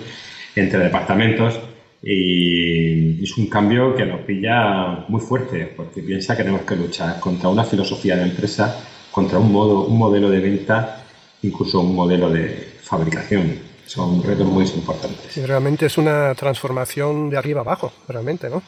entre 0.54 0.80
departamentos 0.80 1.58
y 2.04 3.24
es 3.24 3.38
un 3.38 3.48
cambio 3.48 3.96
que 3.96 4.06
nos 4.06 4.20
pilla 4.26 5.06
muy 5.08 5.22
fuerte, 5.22 5.74
porque 5.78 6.02
piensa 6.02 6.36
que 6.36 6.44
tenemos 6.44 6.64
que 6.64 6.76
luchar 6.76 7.22
contra 7.22 7.48
una 7.48 7.64
filosofía 7.64 8.18
de 8.18 8.24
empresa, 8.24 8.84
contra 9.10 9.40
un, 9.40 9.50
modo, 9.50 9.86
un 9.86 9.98
modelo 9.98 10.30
de 10.30 10.42
venta, 10.42 11.06
incluso 11.44 11.80
un 11.80 11.96
modelo 11.96 12.30
de 12.30 12.80
fabricación. 12.82 13.60
Son 13.86 14.22
retos 14.22 14.46
muy 14.46 14.66
importantes. 14.66 15.28
Sí, 15.30 15.46
realmente 15.46 15.86
es 15.86 15.98
una 15.98 16.36
transformación 16.36 17.30
de 17.30 17.38
arriba 17.38 17.62
abajo, 17.62 17.94
realmente, 18.10 18.50
¿no? 18.50 18.62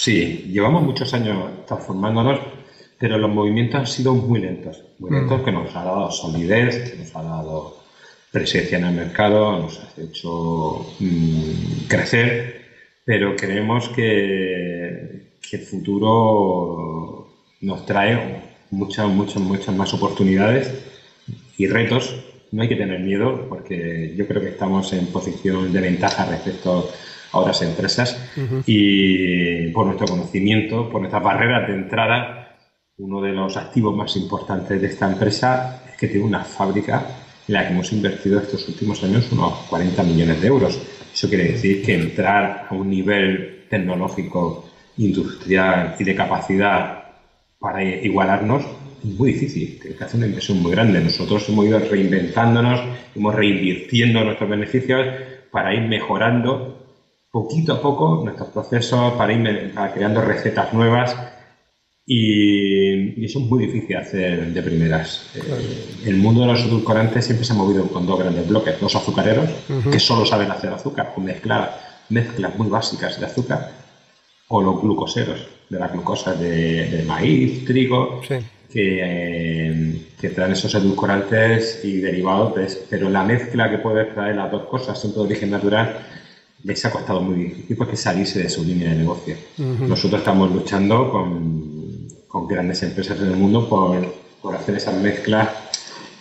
Sí, 0.00 0.46
llevamos 0.50 0.82
muchos 0.82 1.12
años 1.12 1.66
transformándonos, 1.66 2.40
pero 2.98 3.18
los 3.18 3.30
movimientos 3.30 3.80
han 3.80 3.86
sido 3.86 4.14
muy 4.14 4.40
lentos. 4.40 4.82
Muy 4.98 5.10
lentos 5.10 5.42
mm. 5.42 5.44
que 5.44 5.52
nos 5.52 5.76
ha 5.76 5.84
dado 5.84 6.10
solidez, 6.10 6.90
que 6.90 6.96
nos 6.96 7.14
ha 7.14 7.22
dado 7.22 7.76
presencia 8.32 8.78
en 8.78 8.84
el 8.86 8.94
mercado, 8.94 9.58
nos 9.58 9.78
ha 9.78 10.00
hecho 10.00 10.86
mm, 11.00 11.86
crecer, 11.86 12.62
pero 13.04 13.36
creemos 13.36 13.90
que, 13.90 15.34
que, 15.50 15.56
el 15.58 15.62
futuro 15.64 17.28
nos 17.60 17.84
trae 17.84 18.40
muchas, 18.70 19.06
muchas, 19.06 19.42
muchas 19.42 19.76
más 19.76 19.92
oportunidades 19.92 20.82
y 21.58 21.66
retos. 21.66 22.24
No 22.52 22.62
hay 22.62 22.70
que 22.70 22.76
tener 22.76 23.00
miedo 23.00 23.46
porque 23.50 24.14
yo 24.16 24.26
creo 24.26 24.40
que 24.40 24.48
estamos 24.48 24.94
en 24.94 25.08
posición 25.08 25.74
de 25.74 25.80
ventaja 25.82 26.24
respecto 26.24 26.90
a 27.32 27.38
otras 27.38 27.62
empresas 27.62 28.18
y 28.66 29.68
por 29.68 29.86
nuestro 29.86 30.06
conocimiento, 30.06 30.88
por 30.88 31.00
nuestras 31.00 31.22
barreras 31.22 31.68
de 31.68 31.74
entrada, 31.74 32.56
uno 32.98 33.20
de 33.20 33.32
los 33.32 33.56
activos 33.56 33.96
más 33.96 34.16
importantes 34.16 34.80
de 34.80 34.86
esta 34.86 35.10
empresa 35.10 35.82
es 35.90 35.96
que 35.96 36.08
tiene 36.08 36.26
una 36.26 36.44
fábrica 36.44 37.06
en 37.48 37.54
la 37.54 37.66
que 37.66 37.72
hemos 37.72 37.92
invertido 37.92 38.40
estos 38.40 38.68
últimos 38.68 39.02
años 39.02 39.30
unos 39.32 39.54
40 39.70 40.02
millones 40.02 40.40
de 40.40 40.46
euros. 40.46 40.80
Eso 41.12 41.28
quiere 41.28 41.52
decir 41.52 41.82
que 41.82 41.94
entrar 41.94 42.66
a 42.68 42.74
un 42.74 42.90
nivel 42.90 43.66
tecnológico, 43.68 44.68
industrial 44.98 45.96
y 45.98 46.04
de 46.04 46.14
capacidad 46.14 47.04
para 47.58 47.82
igualarnos 47.82 48.64
es 49.02 49.18
muy 49.18 49.32
difícil, 49.32 49.78
Tiene 49.80 49.96
que 49.96 50.04
hacer 50.04 50.18
una 50.18 50.26
inversión 50.26 50.62
muy 50.62 50.72
grande. 50.72 51.00
Nosotros 51.00 51.48
hemos 51.48 51.66
ido 51.66 51.78
reinventándonos, 51.78 52.80
hemos 53.16 53.34
reinvirtiendo 53.34 54.22
nuestros 54.24 54.50
beneficios 54.50 55.06
para 55.50 55.74
ir 55.74 55.82
mejorando 55.82 56.79
poquito 57.30 57.74
a 57.74 57.80
poco 57.80 58.22
nuestros 58.24 58.48
procesos, 58.48 59.12
para 59.14 59.32
ir 59.32 59.72
creando 59.94 60.20
recetas 60.20 60.72
nuevas 60.72 61.16
y, 62.12 63.24
eso 63.24 63.38
es 63.38 63.44
muy 63.44 63.66
difícil 63.66 63.96
hacer 63.96 64.52
de 64.52 64.62
primeras. 64.62 65.30
El 66.04 66.16
mundo 66.16 66.40
de 66.40 66.48
los 66.48 66.64
edulcorantes 66.64 67.24
siempre 67.24 67.44
se 67.44 67.52
ha 67.52 67.56
movido 67.56 67.86
con 67.86 68.04
dos 68.04 68.18
grandes 68.18 68.48
bloques, 68.48 68.82
los 68.82 68.96
azucareros, 68.96 69.48
que 69.92 70.00
solo 70.00 70.26
saben 70.26 70.50
hacer 70.50 70.72
azúcar 70.72 71.12
o 71.16 71.20
mezclar 71.20 71.90
mezclas 72.08 72.58
muy 72.58 72.68
básicas 72.68 73.20
de 73.20 73.26
azúcar, 73.26 73.70
o 74.48 74.60
los 74.60 74.82
glucoseros, 74.82 75.46
de 75.68 75.78
las 75.78 75.92
glucosas 75.92 76.40
de, 76.40 77.04
maíz, 77.06 77.64
trigo, 77.64 78.20
que, 78.72 80.02
que, 80.20 80.28
traen 80.30 80.52
esos 80.52 80.74
edulcorantes 80.74 81.84
y 81.84 81.98
derivados, 81.98 82.54
pero 82.90 83.08
la 83.08 83.22
mezcla 83.22 83.70
que 83.70 83.78
puede 83.78 84.06
traer 84.06 84.34
las 84.34 84.50
dos 84.50 84.64
cosas, 84.64 85.00
siempre 85.00 85.22
de 85.22 85.28
origen 85.28 85.50
natural, 85.50 85.96
les 86.64 86.84
ha 86.84 86.90
costado 86.90 87.20
muy 87.20 87.44
difícil 87.44 87.76
porque 87.76 87.96
salirse 87.96 88.42
de 88.42 88.50
su 88.50 88.64
línea 88.64 88.90
de 88.90 88.96
negocio. 88.96 89.36
Nosotros 89.58 90.20
estamos 90.20 90.50
luchando 90.52 91.10
con 91.10 91.80
con 92.30 92.46
grandes 92.46 92.80
empresas 92.84 93.18
en 93.20 93.26
el 93.26 93.36
mundo 93.36 93.68
por, 93.68 94.14
por 94.40 94.54
hacer 94.54 94.76
esas 94.76 94.94
mezclas 94.94 95.48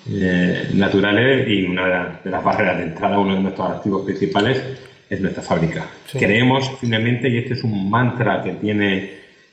eh, 0.09 0.71
naturales 0.73 1.47
y 1.47 1.65
una 1.65 2.19
de 2.23 2.31
las 2.31 2.43
barreras 2.43 2.77
de 2.79 2.83
entrada, 2.85 3.19
uno 3.19 3.35
de 3.35 3.41
nuestros 3.41 3.69
activos 3.69 4.05
principales, 4.05 4.59
es 5.07 5.21
nuestra 5.21 5.43
fábrica. 5.43 5.85
Creemos 6.11 6.71
finalmente, 6.81 7.29
y 7.29 7.37
este 7.37 7.53
es 7.53 7.63
un 7.63 7.91
mantra 7.91 8.41
que 8.41 8.53
tiene 8.53 8.97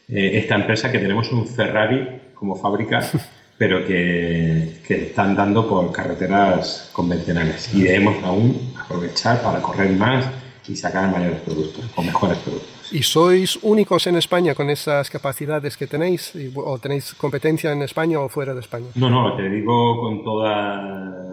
eh, 0.09 0.31
esta 0.38 0.55
empresa, 0.55 0.90
que 0.90 0.99
tenemos 0.99 1.31
un 1.31 1.47
Ferrari 1.47 2.09
como 2.33 2.57
fábrica, 2.57 3.02
pero 3.59 3.87
que, 3.87 4.78
que 4.87 5.09
están 5.09 5.37
dando 5.37 5.69
por 5.69 5.93
carreteras 5.93 6.88
convencionales 6.90 7.75
y 7.75 7.83
debemos 7.83 8.16
aún 8.25 8.73
aprovechar 8.83 9.43
para 9.43 9.61
correr 9.61 9.90
más 9.90 10.25
y 10.69 10.77
sacar 10.77 11.11
mayores 11.11 11.41
productos 11.41 11.85
o 11.95 12.03
mejores 12.03 12.39
productos. 12.39 12.93
¿Y 12.93 13.03
sois 13.03 13.59
únicos 13.63 14.07
en 14.07 14.17
España 14.17 14.55
con 14.55 14.71
esas 14.71 15.11
capacidades 15.11 15.77
que 15.77 15.87
tenéis? 15.87 16.33
¿O 16.55 16.79
tenéis 16.79 17.15
competencia 17.15 17.73
en 17.73 17.83
España 17.83 18.21
o 18.21 18.29
fuera 18.29 18.55
de 18.55 18.61
España? 18.61 18.87
No, 18.95 19.11
no, 19.11 19.37
te 19.37 19.49
digo 19.49 20.01
con 20.01 20.25
toda 20.25 21.27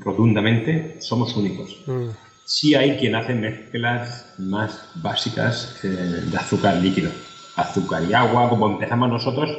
rotundamente, 0.00 1.00
somos 1.00 1.36
únicos. 1.36 1.82
Mm. 1.86 2.10
Sí 2.44 2.74
hay 2.74 2.98
quien 2.98 3.14
hace 3.14 3.34
mezclas 3.34 4.34
más 4.38 4.90
básicas 4.96 5.80
eh, 5.84 5.88
de 5.88 6.36
azúcar 6.36 6.76
líquido, 6.76 7.10
azúcar 7.56 8.02
y 8.08 8.12
agua, 8.12 8.48
como 8.48 8.66
empezamos 8.68 9.08
nosotros 9.08 9.50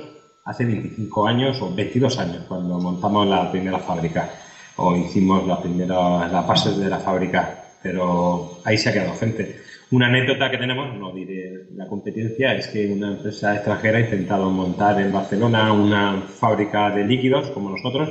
hace 0.45 0.65
25 0.65 1.27
años 1.27 1.61
o 1.61 1.73
22 1.73 2.19
años, 2.19 2.43
cuando 2.47 2.77
montamos 2.77 3.27
la 3.27 3.49
primera 3.51 3.79
fábrica 3.79 4.29
o 4.75 4.95
hicimos 4.95 5.47
la 5.47 5.61
primera, 5.61 6.27
la 6.27 6.41
base 6.41 6.71
de 6.71 6.89
la 6.89 6.99
fábrica, 6.99 7.62
pero 7.83 8.59
ahí 8.63 8.77
se 8.77 8.89
ha 8.89 8.93
quedado 8.93 9.15
gente. 9.15 9.61
Una 9.91 10.07
anécdota 10.07 10.49
que 10.49 10.57
tenemos, 10.57 10.95
no 10.97 11.11
diré 11.11 11.67
la 11.75 11.87
competencia, 11.87 12.55
es 12.55 12.67
que 12.67 12.91
una 12.91 13.11
empresa 13.11 13.53
extranjera 13.53 13.99
ha 13.99 14.01
intentado 14.01 14.49
montar 14.49 14.99
en 14.99 15.11
Barcelona 15.11 15.71
una 15.73 16.21
fábrica 16.21 16.89
de 16.89 17.03
líquidos 17.05 17.51
como 17.51 17.69
nosotros 17.69 18.09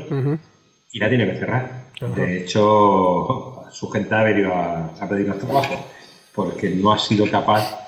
y 0.92 0.98
la 0.98 1.08
tiene 1.08 1.26
que 1.26 1.38
cerrar. 1.38 1.86
De 2.14 2.42
hecho, 2.42 3.64
su 3.72 3.88
gente 3.90 4.14
ha 4.14 4.22
venido 4.22 4.54
a, 4.54 4.94
a 5.00 5.08
pedir 5.08 5.26
nuestro 5.26 5.48
trabajo 5.48 5.86
porque 6.34 6.70
no 6.70 6.92
ha 6.92 6.98
sido 6.98 7.28
capaz 7.30 7.78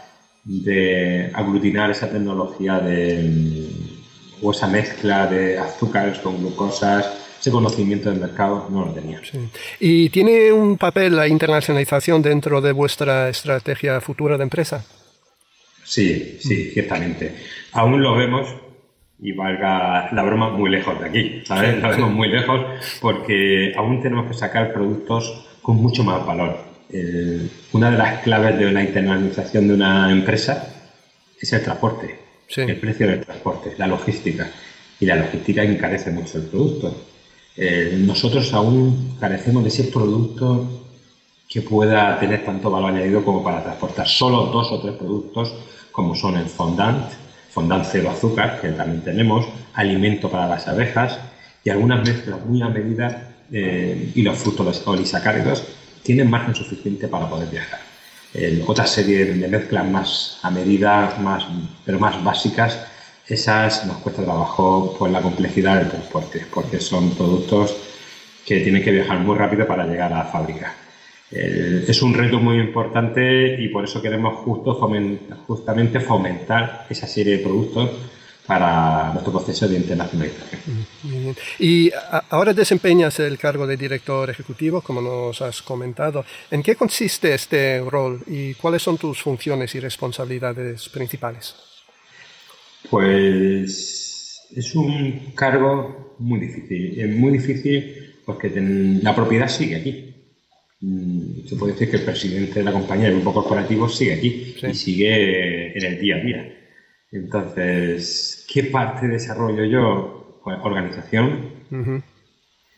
de 0.44 1.30
aglutinar 1.32 1.90
esa 1.90 2.10
tecnología 2.10 2.78
de, 2.80 3.70
o 4.42 4.50
esa 4.50 4.66
mezcla 4.66 5.26
de 5.26 5.58
azúcares 5.58 6.18
con 6.18 6.38
glucosas 6.38 7.23
ese 7.44 7.50
conocimiento 7.50 8.08
del 8.10 8.20
mercado 8.20 8.68
no 8.70 8.86
lo 8.86 8.92
tenía. 8.92 9.20
¿Y 9.78 10.08
tiene 10.08 10.50
un 10.50 10.78
papel 10.78 11.14
la 11.14 11.28
internacionalización 11.28 12.22
dentro 12.22 12.62
de 12.62 12.72
vuestra 12.72 13.28
estrategia 13.28 14.00
futura 14.00 14.38
de 14.38 14.44
empresa? 14.44 14.82
Sí, 15.84 16.38
sí, 16.40 16.70
ciertamente. 16.70 17.36
Aún 17.72 18.02
lo 18.02 18.16
vemos, 18.16 18.48
y 19.20 19.32
valga 19.32 20.08
la 20.12 20.22
broma, 20.22 20.48
muy 20.52 20.70
lejos 20.70 20.98
de 20.98 21.06
aquí, 21.06 21.42
¿sabes? 21.44 21.82
lo 21.82 21.90
vemos 21.90 22.12
muy 22.12 22.28
lejos 22.28 22.64
porque 23.02 23.74
aún 23.76 24.00
tenemos 24.00 24.26
que 24.26 24.32
sacar 24.32 24.72
productos 24.72 25.46
con 25.60 25.76
mucho 25.76 26.02
más 26.02 26.24
valor. 26.24 26.56
una 27.74 27.90
de 27.90 27.98
las 27.98 28.22
claves 28.22 28.58
de 28.58 28.68
una 28.68 28.82
internacionalización 28.82 29.68
de 29.68 29.74
una 29.74 30.10
empresa 30.10 30.74
es 31.38 31.52
el 31.52 31.62
transporte, 31.62 32.20
el 32.56 32.76
precio 32.76 33.06
del 33.06 33.20
transporte, 33.20 33.74
la 33.76 33.86
logística. 33.86 34.50
Y 34.98 35.04
la 35.04 35.16
logística 35.16 35.62
encarece 35.62 36.10
mucho 36.10 36.38
el 36.38 36.44
producto. 36.44 37.13
Eh, 37.56 37.96
nosotros 38.04 38.52
aún 38.52 39.16
carecemos 39.20 39.62
de 39.62 39.68
ese 39.68 39.84
producto 39.84 40.68
que 41.48 41.62
pueda 41.62 42.18
tener 42.18 42.44
tanto 42.44 42.70
valor 42.70 42.90
añadido 42.90 43.24
como 43.24 43.44
para 43.44 43.62
transportar 43.62 44.08
solo 44.08 44.46
dos 44.46 44.72
o 44.72 44.80
tres 44.80 44.94
productos 44.94 45.54
como 45.92 46.16
son 46.16 46.36
el 46.36 46.46
fondant, 46.46 47.12
fondant 47.50 47.86
cero 47.88 48.10
azúcar, 48.10 48.60
que 48.60 48.70
también 48.70 49.02
tenemos, 49.02 49.46
alimento 49.74 50.28
para 50.28 50.48
las 50.48 50.66
abejas 50.66 51.18
y 51.62 51.70
algunas 51.70 52.04
mezclas 52.04 52.44
muy 52.44 52.60
a 52.60 52.68
medida 52.68 53.36
eh, 53.52 54.10
y 54.14 54.22
los 54.22 54.36
frutos 54.36 54.78
polisacáridos 54.80 55.62
tienen 56.02 56.28
margen 56.28 56.54
suficiente 56.54 57.06
para 57.06 57.28
poder 57.28 57.48
viajar. 57.48 57.80
otra 58.66 58.84
serie 58.84 59.26
de 59.26 59.48
mezclas 59.48 59.86
más 59.86 60.38
a 60.42 60.50
medida, 60.50 61.16
más, 61.20 61.44
pero 61.84 62.00
más 62.00 62.22
básicas, 62.24 62.80
esas 63.26 63.86
nos 63.86 63.98
cuesta 63.98 64.22
trabajo 64.22 64.94
por 64.98 65.10
la 65.10 65.22
complejidad 65.22 65.78
del 65.78 65.90
transporte, 65.90 66.46
porque 66.52 66.80
son 66.80 67.10
productos 67.10 67.74
que 68.44 68.60
tienen 68.60 68.82
que 68.82 68.90
viajar 68.90 69.18
muy 69.20 69.36
rápido 69.36 69.66
para 69.66 69.86
llegar 69.86 70.12
a 70.12 70.18
la 70.18 70.24
fábrica. 70.24 70.74
es 71.30 72.02
un 72.02 72.14
reto 72.14 72.38
muy 72.38 72.58
importante 72.58 73.56
y 73.58 73.68
por 73.68 73.84
eso 73.84 74.00
queremos 74.00 74.38
justo 74.44 74.74
justamente 75.46 76.00
fomentar 76.00 76.86
esa 76.90 77.06
serie 77.06 77.38
de 77.38 77.42
productos 77.42 77.90
para 78.46 79.10
nuestro 79.12 79.32
proceso 79.32 79.66
de 79.66 79.76
internacionalización. 79.76 80.60
Y 81.58 81.90
ahora 82.28 82.52
desempeñas 82.52 83.18
el 83.20 83.38
cargo 83.38 83.66
de 83.66 83.76
director 83.76 84.28
ejecutivo, 84.28 84.82
como 84.82 85.00
nos 85.00 85.40
has 85.40 85.62
comentado. 85.62 86.24
¿En 86.50 86.62
qué 86.62 86.76
consiste 86.76 87.32
este 87.32 87.80
rol 87.80 88.20
y 88.26 88.54
cuáles 88.54 88.82
son 88.82 88.98
tus 88.98 89.22
funciones 89.22 89.74
y 89.74 89.80
responsabilidades 89.80 90.90
principales? 90.90 91.54
Pues 92.90 94.48
es 94.54 94.74
un 94.74 95.32
cargo 95.34 96.16
muy 96.18 96.40
difícil. 96.40 97.00
Es 97.00 97.16
muy 97.16 97.32
difícil 97.32 98.14
porque 98.24 98.50
la 99.02 99.14
propiedad 99.14 99.48
sigue 99.48 99.76
aquí. 99.76 100.14
Mm, 100.80 101.46
se 101.46 101.56
puede 101.56 101.72
decir 101.72 101.90
que 101.90 101.96
el 101.96 102.02
presidente 102.02 102.58
de 102.58 102.64
la 102.64 102.72
compañía, 102.72 103.06
del 103.06 103.16
grupo 103.20 103.34
corporativo, 103.34 103.88
sigue 103.88 104.14
aquí 104.14 104.56
y 104.62 104.74
sigue 104.74 105.78
en 105.78 105.84
el 105.84 105.98
día 105.98 106.16
a 106.16 106.20
día. 106.20 106.54
Entonces, 107.12 108.44
¿qué 108.52 108.64
parte 108.64 109.08
desarrollo 109.08 109.64
yo? 109.64 110.40
Pues 110.42 110.58
organización, 110.62 111.52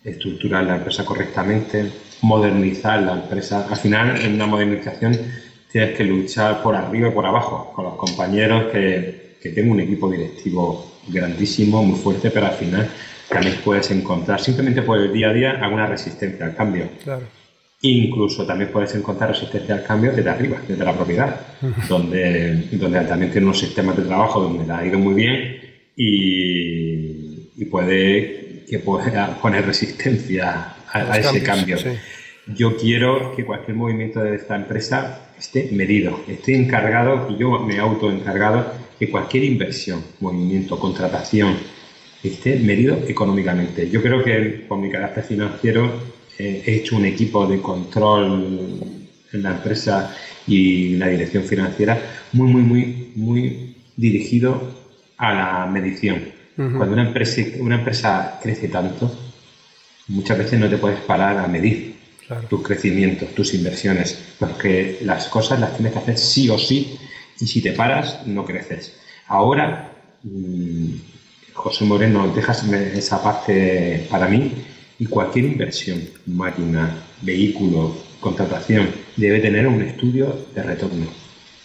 estructurar 0.05 0.65
la 0.65 0.77
empresa 0.77 1.05
correctamente, 1.05 1.91
modernizar 2.23 3.03
la 3.03 3.15
empresa. 3.15 3.67
Al 3.69 3.77
final, 3.77 4.21
en 4.23 4.35
una 4.35 4.47
modernización 4.47 5.19
tienes 5.73 5.97
que 5.97 6.05
luchar 6.05 6.63
por 6.63 6.77
arriba 6.77 7.09
y 7.09 7.11
por 7.11 7.27
abajo 7.27 7.73
con 7.75 7.87
los 7.87 7.97
compañeros 7.97 8.71
que 8.73 9.26
que 9.49 9.55
tengo 9.55 9.73
un 9.73 9.81
equipo 9.81 10.11
directivo 10.11 11.01
grandísimo, 11.09 11.83
muy 11.83 11.99
fuerte, 11.99 12.31
pero 12.31 12.47
al 12.47 12.55
final 12.55 12.89
también 13.29 13.57
puedes 13.65 13.91
encontrar, 13.91 14.41
simplemente 14.41 14.83
por 14.83 14.99
el 14.99 15.13
día 15.13 15.31
a 15.31 15.33
día, 15.33 15.51
alguna 15.61 15.87
resistencia 15.87 16.47
al 16.47 16.55
cambio. 16.55 16.89
Claro. 17.03 17.23
Incluso 17.83 18.47
también 18.47 18.71
puedes 18.73 18.95
encontrar 18.95 19.31
resistencia 19.31 19.75
al 19.75 19.85
cambio 19.85 20.13
desde 20.13 20.31
arriba, 20.31 20.61
desde 20.67 20.85
la 20.85 20.95
propiedad, 20.95 21.41
donde, 21.89 22.69
donde 22.73 23.01
también 23.03 23.31
tiene 23.31 23.47
unos 23.47 23.61
sistemas 23.61 23.97
de 23.97 24.05
trabajo 24.05 24.41
donde 24.41 24.73
ha 24.73 24.85
ido 24.85 24.99
muy 24.99 25.15
bien 25.15 25.61
y, 25.95 27.51
y 27.57 27.65
puede 27.67 28.65
que 28.69 28.79
pueda 28.81 29.39
poner 29.41 29.67
resistencia 29.67 30.75
a, 30.91 31.19
ese 31.19 31.43
cambio. 31.43 31.77
Yo 32.55 32.77
quiero 32.77 33.35
que 33.35 33.45
cualquier 33.45 33.77
movimiento 33.77 34.21
de 34.21 34.37
esta 34.37 34.55
empresa 34.55 35.31
esté 35.37 35.69
medido, 35.73 36.21
esté 36.29 36.55
encargado 36.55 37.29
y 37.31 37.37
yo 37.37 37.59
me 37.61 37.79
auto 37.79 38.11
encargado 38.11 38.73
que 38.99 39.11
cualquier 39.11 39.45
inversión, 39.45 40.03
movimiento, 40.21 40.79
contratación 40.79 41.57
esté 42.23 42.57
medido 42.57 42.99
económicamente. 43.09 43.91
Yo 43.91 44.01
creo 44.01 44.23
que 44.23 44.65
con 44.69 44.81
mi 44.81 44.91
carácter 44.91 45.25
financiero 45.25 45.91
eh, 46.39 46.63
he 46.67 46.77
hecho 46.77 46.97
un 46.97 47.05
equipo 47.05 47.47
de 47.47 47.61
control 47.61 48.81
en 49.33 49.43
la 49.43 49.51
empresa 49.51 50.15
y 50.47 50.97
la 50.97 51.09
dirección 51.09 51.45
financiera 51.45 52.01
muy, 52.33 52.49
muy, 52.49 52.63
muy, 52.63 53.13
muy 53.17 53.77
dirigido 53.97 54.73
a 55.17 55.35
la 55.35 55.67
medición. 55.67 56.37
Cuando 56.57 56.93
una 56.93 57.07
empresa, 57.07 57.43
una 57.59 57.75
empresa 57.75 58.39
crece 58.43 58.69
tanto, 58.69 59.15
muchas 60.09 60.39
veces 60.39 60.59
no 60.59 60.71
te 60.71 60.79
puedes 60.79 61.01
parar 61.01 61.37
a 61.37 61.47
medir 61.49 61.96
tus 62.49 62.63
crecimientos, 62.63 63.35
tus 63.35 63.55
inversiones, 63.55 64.19
porque 64.39 64.99
las 65.03 65.29
cosas 65.29 65.61
las 65.61 65.75
tienes 65.75 65.93
que 65.93 65.99
hacer 65.99 66.19
sí 66.19 66.49
o 66.49 66.59
sí 66.59 66.99
y 67.39 67.47
si 67.47 67.61
te 67.61 67.73
paras, 67.73 68.27
no 68.27 68.45
creces. 68.45 68.97
Ahora, 69.29 69.93
mm, 70.23 70.95
José 71.53 71.85
Moreno, 71.85 72.33
dejas 72.35 72.65
esa 72.65 73.23
parte 73.23 74.07
para 74.11 74.29
mí 74.29 74.53
y 74.99 75.07
cualquier 75.07 75.47
inversión, 75.47 76.03
máquina, 76.27 76.97
vehículo, 77.23 77.97
contratación, 78.21 78.89
debe 79.17 79.41
tener 79.41 79.67
un 79.67 79.83
estudio 79.83 80.47
de 80.55 80.63
retorno. 80.63 81.07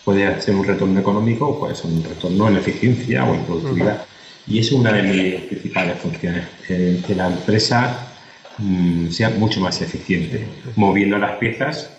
Puede 0.03 0.41
ser 0.41 0.55
un 0.55 0.65
retorno 0.65 0.99
económico 0.99 1.47
o 1.47 1.59
puede 1.59 1.75
ser 1.75 1.87
un 1.87 2.03
retorno 2.03 2.47
en 2.49 2.57
eficiencia 2.57 3.23
o 3.25 3.35
en 3.35 3.43
productividad. 3.43 4.05
Y 4.47 4.59
es 4.59 4.71
una 4.71 4.91
de 4.91 5.03
mis 5.03 5.41
principales 5.41 5.99
funciones, 5.99 6.45
que 6.67 7.15
la 7.15 7.27
empresa 7.27 8.10
mm, 8.61 9.09
sea 9.09 9.29
mucho 9.31 9.59
más 9.59 9.81
eficiente, 9.81 10.47
moviendo 10.75 11.17
las 11.17 11.37
piezas 11.37 11.97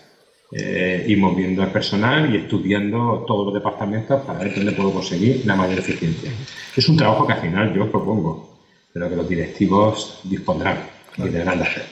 eh, 0.51 1.05
y 1.09 1.17
moviendo 1.17 1.63
al 1.63 1.73
personal 1.73 2.33
y 2.33 2.39
estudiando 2.39 3.25
todos 3.27 3.47
los 3.47 3.55
departamentos 3.55 4.23
para 4.23 4.39
ver 4.41 4.55
dónde 4.55 4.73
puedo 4.73 4.93
conseguir 4.93 5.43
la 5.47 5.57
mayor 5.57 5.79
eficiencia. 5.79 6.31
Es 6.77 6.89
un 6.89 6.97
trabajo 6.97 7.27
que 7.27 7.33
al 7.33 7.41
final 7.41 7.75
yo 7.75 7.85
os 7.85 7.91
propongo, 7.91 8.59
pero 8.93 9.09
que 9.09 9.17
los 9.17 9.29
directivos 9.29 10.21
dispondrán 10.25 10.79
y 11.17 11.23
deberán 11.23 11.59
de 11.59 11.65
hacer. 11.65 11.85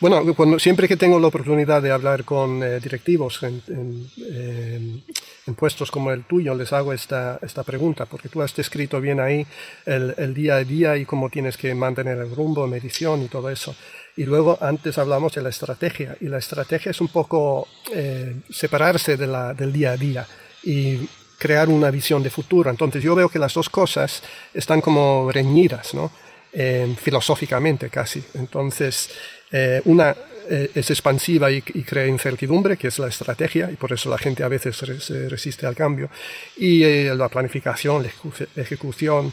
Bueno, 0.00 0.34
cuando, 0.34 0.58
siempre 0.58 0.88
que 0.88 0.96
tengo 0.96 1.20
la 1.20 1.26
oportunidad 1.26 1.82
de 1.82 1.90
hablar 1.90 2.24
con 2.24 2.62
eh, 2.62 2.80
directivos 2.80 3.42
en, 3.42 3.62
en, 3.68 5.02
en, 5.46 5.54
puestos 5.54 5.90
como 5.90 6.10
el 6.10 6.24
tuyo, 6.24 6.54
les 6.54 6.72
hago 6.72 6.94
esta, 6.94 7.38
esta 7.42 7.64
pregunta, 7.64 8.06
porque 8.06 8.30
tú 8.30 8.40
has 8.40 8.56
descrito 8.56 8.98
bien 8.98 9.20
ahí 9.20 9.46
el, 9.84 10.14
el, 10.16 10.32
día 10.32 10.56
a 10.56 10.64
día 10.64 10.96
y 10.96 11.04
cómo 11.04 11.28
tienes 11.28 11.58
que 11.58 11.74
mantener 11.74 12.16
el 12.16 12.34
rumbo, 12.34 12.66
medición 12.66 13.22
y 13.22 13.28
todo 13.28 13.50
eso. 13.50 13.76
Y 14.16 14.24
luego 14.24 14.56
antes 14.62 14.96
hablamos 14.96 15.34
de 15.34 15.42
la 15.42 15.50
estrategia, 15.50 16.16
y 16.22 16.28
la 16.28 16.38
estrategia 16.38 16.90
es 16.90 17.00
un 17.02 17.08
poco 17.08 17.68
eh, 17.92 18.36
separarse 18.48 19.18
de 19.18 19.26
la, 19.26 19.52
del 19.52 19.70
día 19.70 19.92
a 19.92 19.96
día 19.98 20.26
y 20.62 20.96
crear 21.36 21.68
una 21.68 21.90
visión 21.90 22.22
de 22.22 22.30
futuro. 22.30 22.70
Entonces 22.70 23.02
yo 23.02 23.14
veo 23.14 23.28
que 23.28 23.38
las 23.38 23.52
dos 23.52 23.68
cosas 23.68 24.22
están 24.54 24.80
como 24.80 25.30
reñidas, 25.30 25.92
¿no? 25.92 26.10
Eh, 26.52 26.96
filosóficamente 27.00 27.90
casi. 27.90 28.24
Entonces, 28.34 29.08
eh, 29.52 29.80
una 29.84 30.14
eh, 30.48 30.70
es 30.74 30.90
expansiva 30.90 31.50
y, 31.50 31.62
crea 31.62 32.06
incertidumbre, 32.06 32.76
que 32.76 32.88
es 32.88 32.98
la 32.98 33.08
estrategia, 33.08 33.70
y 33.70 33.76
por 33.76 33.92
eso 33.92 34.10
la 34.10 34.18
gente 34.18 34.42
a 34.42 34.48
veces 34.48 34.76
se 34.76 35.28
resiste 35.28 35.66
al 35.66 35.74
cambio. 35.74 36.10
Y 36.56 36.82
eh, 36.82 37.14
la 37.14 37.28
planificación, 37.28 38.02
la 38.02 38.62
ejecución, 38.62 39.32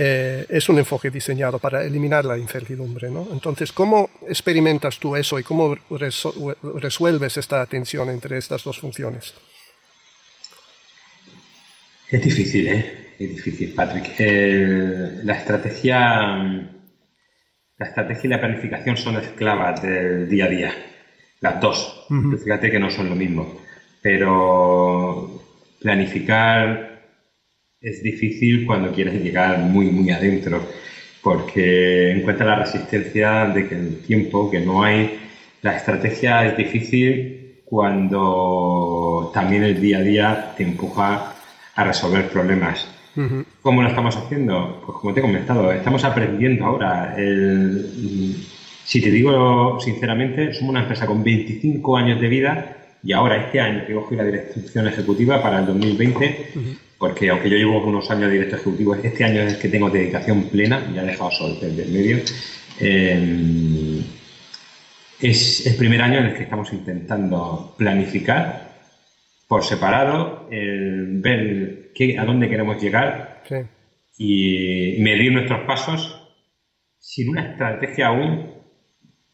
es 0.00 0.68
un 0.68 0.78
enfoque 0.78 1.10
diseñado 1.10 1.58
para 1.58 1.82
eliminar 1.82 2.24
la 2.24 2.38
incertidumbre. 2.38 3.10
¿no? 3.10 3.26
Entonces, 3.32 3.72
¿cómo 3.72 4.10
experimentas 4.28 4.96
tú 5.00 5.16
eso 5.16 5.40
y 5.40 5.42
cómo 5.42 5.76
resuelves 5.90 7.36
esta 7.36 7.66
tensión 7.66 8.08
entre 8.08 8.38
estas 8.38 8.62
dos 8.62 8.78
funciones? 8.78 9.34
Es 12.08 12.22
difícil, 12.22 12.68
¿eh? 12.68 13.14
Es 13.18 13.28
difícil, 13.28 13.74
Patrick. 13.74 14.14
la 15.24 15.34
estrategia, 15.34 16.77
la 17.78 17.86
estrategia 17.86 18.26
y 18.26 18.28
la 18.30 18.40
planificación 18.40 18.96
son 18.96 19.16
esclavas 19.16 19.82
del 19.82 20.28
día 20.28 20.46
a 20.46 20.48
día. 20.48 20.72
Las 21.40 21.60
dos. 21.60 22.06
Fíjate 22.42 22.70
que 22.70 22.80
no 22.80 22.90
son 22.90 23.08
lo 23.08 23.14
mismo. 23.14 23.60
Pero 24.02 25.40
planificar 25.80 27.02
es 27.80 28.02
difícil 28.02 28.66
cuando 28.66 28.92
quieres 28.92 29.22
llegar 29.22 29.58
muy, 29.58 29.86
muy 29.86 30.10
adentro, 30.10 30.66
porque 31.22 32.10
encuentra 32.10 32.46
la 32.46 32.56
resistencia 32.56 33.46
de 33.46 33.68
que 33.68 33.74
el 33.76 34.02
tiempo, 34.02 34.50
que 34.50 34.60
no 34.60 34.82
hay. 34.82 35.20
La 35.62 35.76
estrategia 35.76 36.46
es 36.46 36.56
difícil 36.56 37.62
cuando 37.64 39.30
también 39.32 39.62
el 39.62 39.80
día 39.80 39.98
a 39.98 40.02
día 40.02 40.54
te 40.56 40.64
empuja 40.64 41.34
a 41.76 41.84
resolver 41.84 42.28
problemas. 42.28 42.97
¿Cómo 43.62 43.82
lo 43.82 43.88
estamos 43.88 44.16
haciendo? 44.16 44.82
Pues 44.84 44.98
como 44.98 45.12
te 45.12 45.20
he 45.20 45.22
comentado, 45.22 45.72
estamos 45.72 46.04
aprendiendo 46.04 46.64
ahora. 46.64 47.16
si 48.84 49.00
te 49.00 49.10
digo 49.10 49.78
sinceramente, 49.80 50.54
somos 50.54 50.70
una 50.70 50.80
empresa 50.82 51.06
con 51.06 51.22
25 51.22 51.96
años 51.96 52.20
de 52.20 52.28
vida 52.28 52.76
y 53.02 53.12
ahora 53.12 53.44
este 53.44 53.60
año 53.60 53.86
que 53.86 53.94
cogí 53.94 54.16
la 54.16 54.24
dirección 54.24 54.86
ejecutiva 54.86 55.42
para 55.42 55.60
el 55.60 55.66
2020, 55.66 56.50
porque 56.98 57.30
aunque 57.30 57.50
yo 57.50 57.56
llevo 57.56 57.84
unos 57.84 58.10
años 58.10 58.26
de 58.26 58.32
director 58.32 58.60
ejecutivo, 58.60 58.94
este 58.94 59.24
año 59.24 59.42
es 59.42 59.56
que 59.56 59.68
tengo 59.68 59.90
dedicación 59.90 60.44
plena, 60.44 60.90
ya 60.94 61.02
he 61.02 61.06
dejado 61.06 61.30
sol 61.30 61.58
del 61.60 61.90
medio. 61.90 62.18
Eh, 62.80 64.02
es 65.20 65.66
el 65.66 65.74
primer 65.76 66.00
año 66.02 66.20
en 66.20 66.26
el 66.26 66.34
que 66.34 66.44
estamos 66.44 66.72
intentando 66.72 67.74
planificar 67.76 68.68
por 69.48 69.64
separado, 69.64 70.46
ver 70.50 71.77
qué, 71.98 72.16
a 72.16 72.24
dónde 72.24 72.48
queremos 72.48 72.80
llegar 72.80 73.42
y 74.16 74.96
medir 75.00 75.32
nuestros 75.32 75.66
pasos 75.66 76.16
sin 77.00 77.30
una 77.30 77.50
estrategia 77.50 78.06
aún 78.06 78.54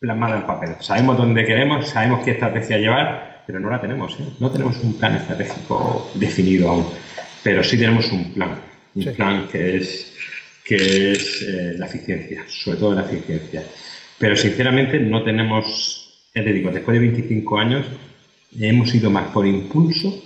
plasmada 0.00 0.37
en 0.37 0.46
papel. 0.46 0.70
Sabemos 0.81 1.18
dónde 1.18 1.44
queremos, 1.44 1.88
sabemos 1.88 2.24
qué 2.24 2.33
estrategia 2.33 2.79
llevar, 2.79 3.44
pero 3.46 3.61
no 3.61 3.68
la 3.68 3.81
tenemos. 3.81 4.18
¿eh? 4.18 4.24
No 4.40 4.50
tenemos 4.50 4.83
un 4.83 4.94
plan 4.94 5.14
estratégico 5.14 6.11
definido 6.14 6.70
aún, 6.70 6.87
pero 7.42 7.62
sí 7.62 7.77
tenemos 7.77 8.11
un 8.12 8.33
plan. 8.33 8.59
Un 8.94 9.14
plan 9.14 9.48
que 9.50 9.77
es, 9.77 10.16
que 10.64 11.12
es 11.12 11.42
eh, 11.42 11.74
la 11.77 11.87
eficiencia, 11.87 12.44
sobre 12.48 12.79
todo 12.79 12.94
la 12.94 13.03
eficiencia. 13.03 13.62
Pero 14.18 14.37
sinceramente 14.37 15.00
no 15.00 15.22
tenemos, 15.22 16.29
es 16.33 16.44
digo, 16.46 16.70
después 16.70 16.94
de 16.94 17.00
25 17.00 17.59
años 17.59 17.87
hemos 18.59 18.94
ido 18.94 19.11
más 19.11 19.29
por 19.33 19.46
impulso. 19.46 20.22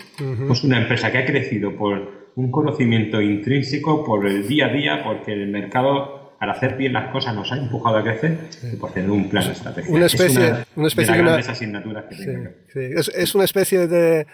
Es 0.50 0.64
una 0.64 0.82
empresa 0.82 1.10
que 1.10 1.18
ha 1.18 1.26
crecido 1.26 1.74
por 1.74 2.17
un 2.38 2.52
conocimiento 2.52 3.20
intrínseco, 3.20 4.04
por 4.04 4.24
el 4.24 4.46
día 4.46 4.66
a 4.66 4.68
día, 4.68 5.02
porque 5.02 5.32
el 5.32 5.48
mercado, 5.48 6.36
al 6.38 6.50
hacer 6.50 6.76
bien 6.76 6.92
las 6.92 7.10
cosas, 7.10 7.34
nos 7.34 7.50
ha 7.50 7.56
empujado 7.56 7.96
a 7.96 8.02
crecer 8.04 8.38
y 8.72 8.76
por 8.76 8.92
tener 8.92 9.10
un 9.10 9.28
plan 9.28 9.50
estratégico. 9.50 9.92
Una 9.92 10.06
especie, 10.06 10.46
es 10.46 10.66
una, 10.76 10.86
especie 10.86 11.16
de, 11.16 11.22
las 11.24 11.48
asignaturas 11.48 12.04
que 12.04 12.14
sí, 12.14 13.10
Es, 13.12 13.34
una 13.34 13.42
especie 13.42 13.88
de 13.88 14.28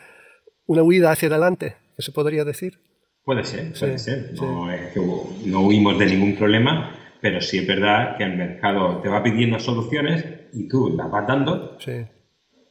una 0.67 0.83
huida 0.83 1.13
hacia 1.13 1.29
adelante, 1.31 1.77
que 1.97 2.03
se 2.03 2.13
podría 2.13 2.45
decir. 2.45 2.79
Puede 3.25 3.43
ser, 3.43 3.73
puede 3.73 3.99
ser. 3.99 4.35
No, 4.35 4.71
es 4.71 4.93
que 4.93 5.01
no 5.47 5.61
huimos 5.63 5.99
de 5.99 6.05
ningún 6.05 6.37
problema, 6.37 6.95
pero 7.23 7.41
sí 7.41 7.61
es 7.61 7.67
verdad 7.67 8.19
que 8.19 8.25
el 8.25 8.37
mercado 8.37 9.01
te 9.01 9.09
va 9.09 9.23
pidiendo 9.23 9.59
soluciones 9.59 10.27
y 10.53 10.69
tú 10.69 10.95
las 10.95 11.11
vas 11.11 11.27
dando. 11.27 11.81
Sí 11.81 12.05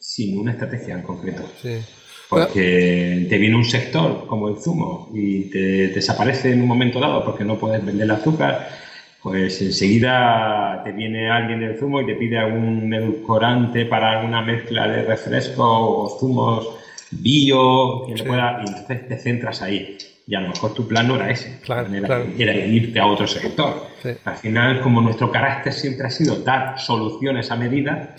sin 0.03 0.37
una 0.37 0.51
estrategia 0.51 0.95
en 0.95 1.01
concreto. 1.01 1.43
Porque 2.33 3.27
te 3.29 3.37
viene 3.37 3.55
un 3.55 3.65
sector 3.65 4.25
como 4.27 4.49
el 4.49 4.57
zumo 4.57 5.09
y 5.13 5.49
te, 5.49 5.89
desaparece 5.89 6.51
en 6.51 6.61
un 6.61 6.67
momento 6.67 6.99
dado 6.99 7.23
porque 7.23 7.43
no 7.43 7.57
puedes 7.57 7.83
vender 7.85 8.05
el 8.05 8.11
azúcar, 8.11 8.69
pues 9.21 9.61
enseguida 9.61 10.81
te 10.83 10.91
viene 10.91 11.29
alguien 11.29 11.59
del 11.59 11.77
zumo 11.77 12.01
y 12.01 12.05
te 12.05 12.15
pide 12.15 12.37
algún 12.37 12.93
edulcorante 12.93 13.85
para 13.85 14.19
alguna 14.19 14.41
mezcla 14.41 14.87
de 14.87 15.03
refresco 15.03 15.63
o 15.63 16.19
zumos 16.19 16.67
bio, 17.11 18.05
que 18.07 18.23
pueda, 18.23 18.61
y 18.63 18.67
entonces 18.67 19.07
te 19.07 19.17
centras 19.17 19.61
ahí. 19.61 19.97
Y 20.25 20.35
a 20.35 20.41
lo 20.41 20.49
mejor 20.49 20.73
tu 20.73 20.87
plan 20.87 21.07
no 21.07 21.15
era 21.15 21.29
ese, 21.29 21.59
era, 22.37 22.55
irte 22.55 22.99
a 22.99 23.05
otro 23.05 23.27
sector. 23.27 23.87
Al 24.23 24.35
final, 24.37 24.81
como 24.81 25.01
nuestro 25.01 25.31
carácter 25.31 25.73
siempre 25.73 26.07
ha 26.07 26.09
sido 26.09 26.37
dar 26.37 26.79
soluciones 26.79 27.51
a 27.51 27.55
medida, 27.55 28.15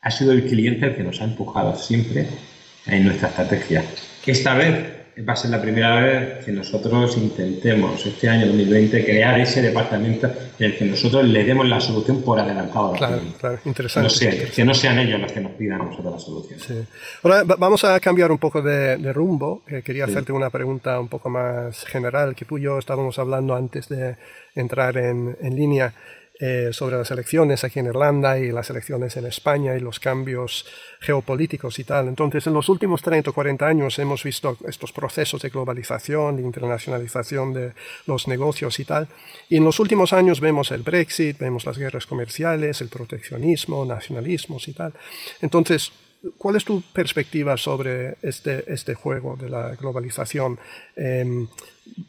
ha 0.00 0.10
sido 0.10 0.32
el 0.32 0.44
cliente 0.44 0.86
el 0.86 0.96
que 0.96 1.02
nos 1.02 1.20
ha 1.20 1.24
empujado 1.24 1.76
siempre 1.76 2.28
en 2.88 3.04
nuestra 3.04 3.28
estrategia. 3.28 3.84
Esta 4.26 4.54
vez 4.54 4.98
va 5.26 5.32
a 5.32 5.36
ser 5.36 5.50
la 5.50 5.60
primera 5.60 6.00
vez 6.00 6.44
que 6.44 6.52
nosotros 6.52 7.16
intentemos 7.16 8.04
este 8.06 8.28
año 8.28 8.46
2020 8.46 9.04
crear 9.04 9.40
ese 9.40 9.62
departamento 9.62 10.30
en 10.58 10.66
el 10.66 10.76
que 10.76 10.84
nosotros 10.84 11.24
le 11.24 11.44
demos 11.44 11.66
la 11.68 11.80
solución 11.80 12.22
por 12.22 12.38
adelantado. 12.38 12.92
Claro, 12.92 13.20
claro, 13.38 13.58
interesante, 13.64 14.48
Que 14.54 14.64
no 14.64 14.74
sean 14.74 14.98
ellos 14.98 15.20
los 15.20 15.32
que 15.32 15.40
nos 15.40 15.52
pidan 15.52 15.80
a 15.80 15.84
nosotros 15.84 16.12
la 16.12 16.20
solución. 16.20 16.86
Ahora 17.22 17.42
vamos 17.44 17.84
a 17.84 17.98
cambiar 18.00 18.30
un 18.30 18.38
poco 18.38 18.62
de, 18.62 19.12
rumbo. 19.12 19.62
Eh, 19.66 19.82
quería 19.84 20.04
hacerte 20.04 20.32
una 20.32 20.50
pregunta 20.50 21.00
un 21.00 21.08
poco 21.08 21.30
más 21.30 21.84
general, 21.84 22.34
que 22.34 22.44
tú 22.44 22.58
y 22.58 22.62
yo 22.62 22.78
estábamos 22.78 23.18
hablando 23.18 23.54
antes 23.54 23.88
de 23.88 24.16
entrar 24.54 24.96
en, 24.98 25.36
en 25.40 25.56
línea. 25.56 25.94
Eh, 26.40 26.68
sobre 26.70 26.96
las 26.96 27.10
elecciones 27.10 27.64
aquí 27.64 27.80
en 27.80 27.86
Irlanda 27.86 28.38
y 28.38 28.52
las 28.52 28.70
elecciones 28.70 29.16
en 29.16 29.26
España 29.26 29.74
y 29.74 29.80
los 29.80 29.98
cambios 29.98 30.66
geopolíticos 31.00 31.80
y 31.80 31.82
tal. 31.84 32.06
Entonces, 32.06 32.46
en 32.46 32.54
los 32.54 32.68
últimos 32.68 33.02
30 33.02 33.30
o 33.30 33.32
40 33.32 33.66
años 33.66 33.98
hemos 33.98 34.22
visto 34.22 34.56
estos 34.68 34.92
procesos 34.92 35.42
de 35.42 35.48
globalización, 35.48 36.36
de 36.36 36.42
internacionalización 36.42 37.52
de 37.52 37.72
los 38.06 38.28
negocios 38.28 38.78
y 38.78 38.84
tal. 38.84 39.08
Y 39.48 39.56
en 39.56 39.64
los 39.64 39.80
últimos 39.80 40.12
años 40.12 40.40
vemos 40.40 40.70
el 40.70 40.82
Brexit, 40.82 41.38
vemos 41.38 41.66
las 41.66 41.76
guerras 41.76 42.06
comerciales, 42.06 42.80
el 42.82 42.88
proteccionismo, 42.88 43.84
nacionalismos 43.84 44.68
y 44.68 44.74
tal. 44.74 44.92
Entonces, 45.42 45.90
¿Cuál 46.36 46.56
es 46.56 46.64
tu 46.64 46.82
perspectiva 46.92 47.56
sobre 47.56 48.16
este, 48.22 48.64
este 48.72 48.94
juego 48.94 49.36
de 49.36 49.48
la 49.48 49.76
globalización? 49.76 50.58
Em, 50.96 51.46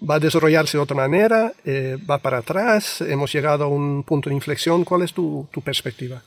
¿Va 0.07 0.15
a 0.15 0.19
desarrollarse 0.19 0.77
de 0.77 0.83
otra 0.83 0.95
manera? 0.95 1.53
Eh, 1.63 1.97
¿Va 2.09 2.17
para 2.17 2.39
atrás? 2.39 3.01
¿Hemos 3.01 3.31
llegado 3.31 3.65
a 3.65 3.67
un 3.67 4.03
punto 4.03 4.29
de 4.29 4.35
inflexión? 4.35 4.83
¿Cuál 4.83 5.03
es 5.03 5.13
tu, 5.13 5.47
tu 5.51 5.61
perspectiva? 5.61 6.21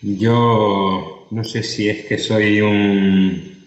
Yo 0.00 1.28
no 1.30 1.44
sé 1.44 1.62
si 1.62 1.88
es 1.88 2.06
que 2.06 2.18
soy 2.18 2.60
un, 2.60 3.66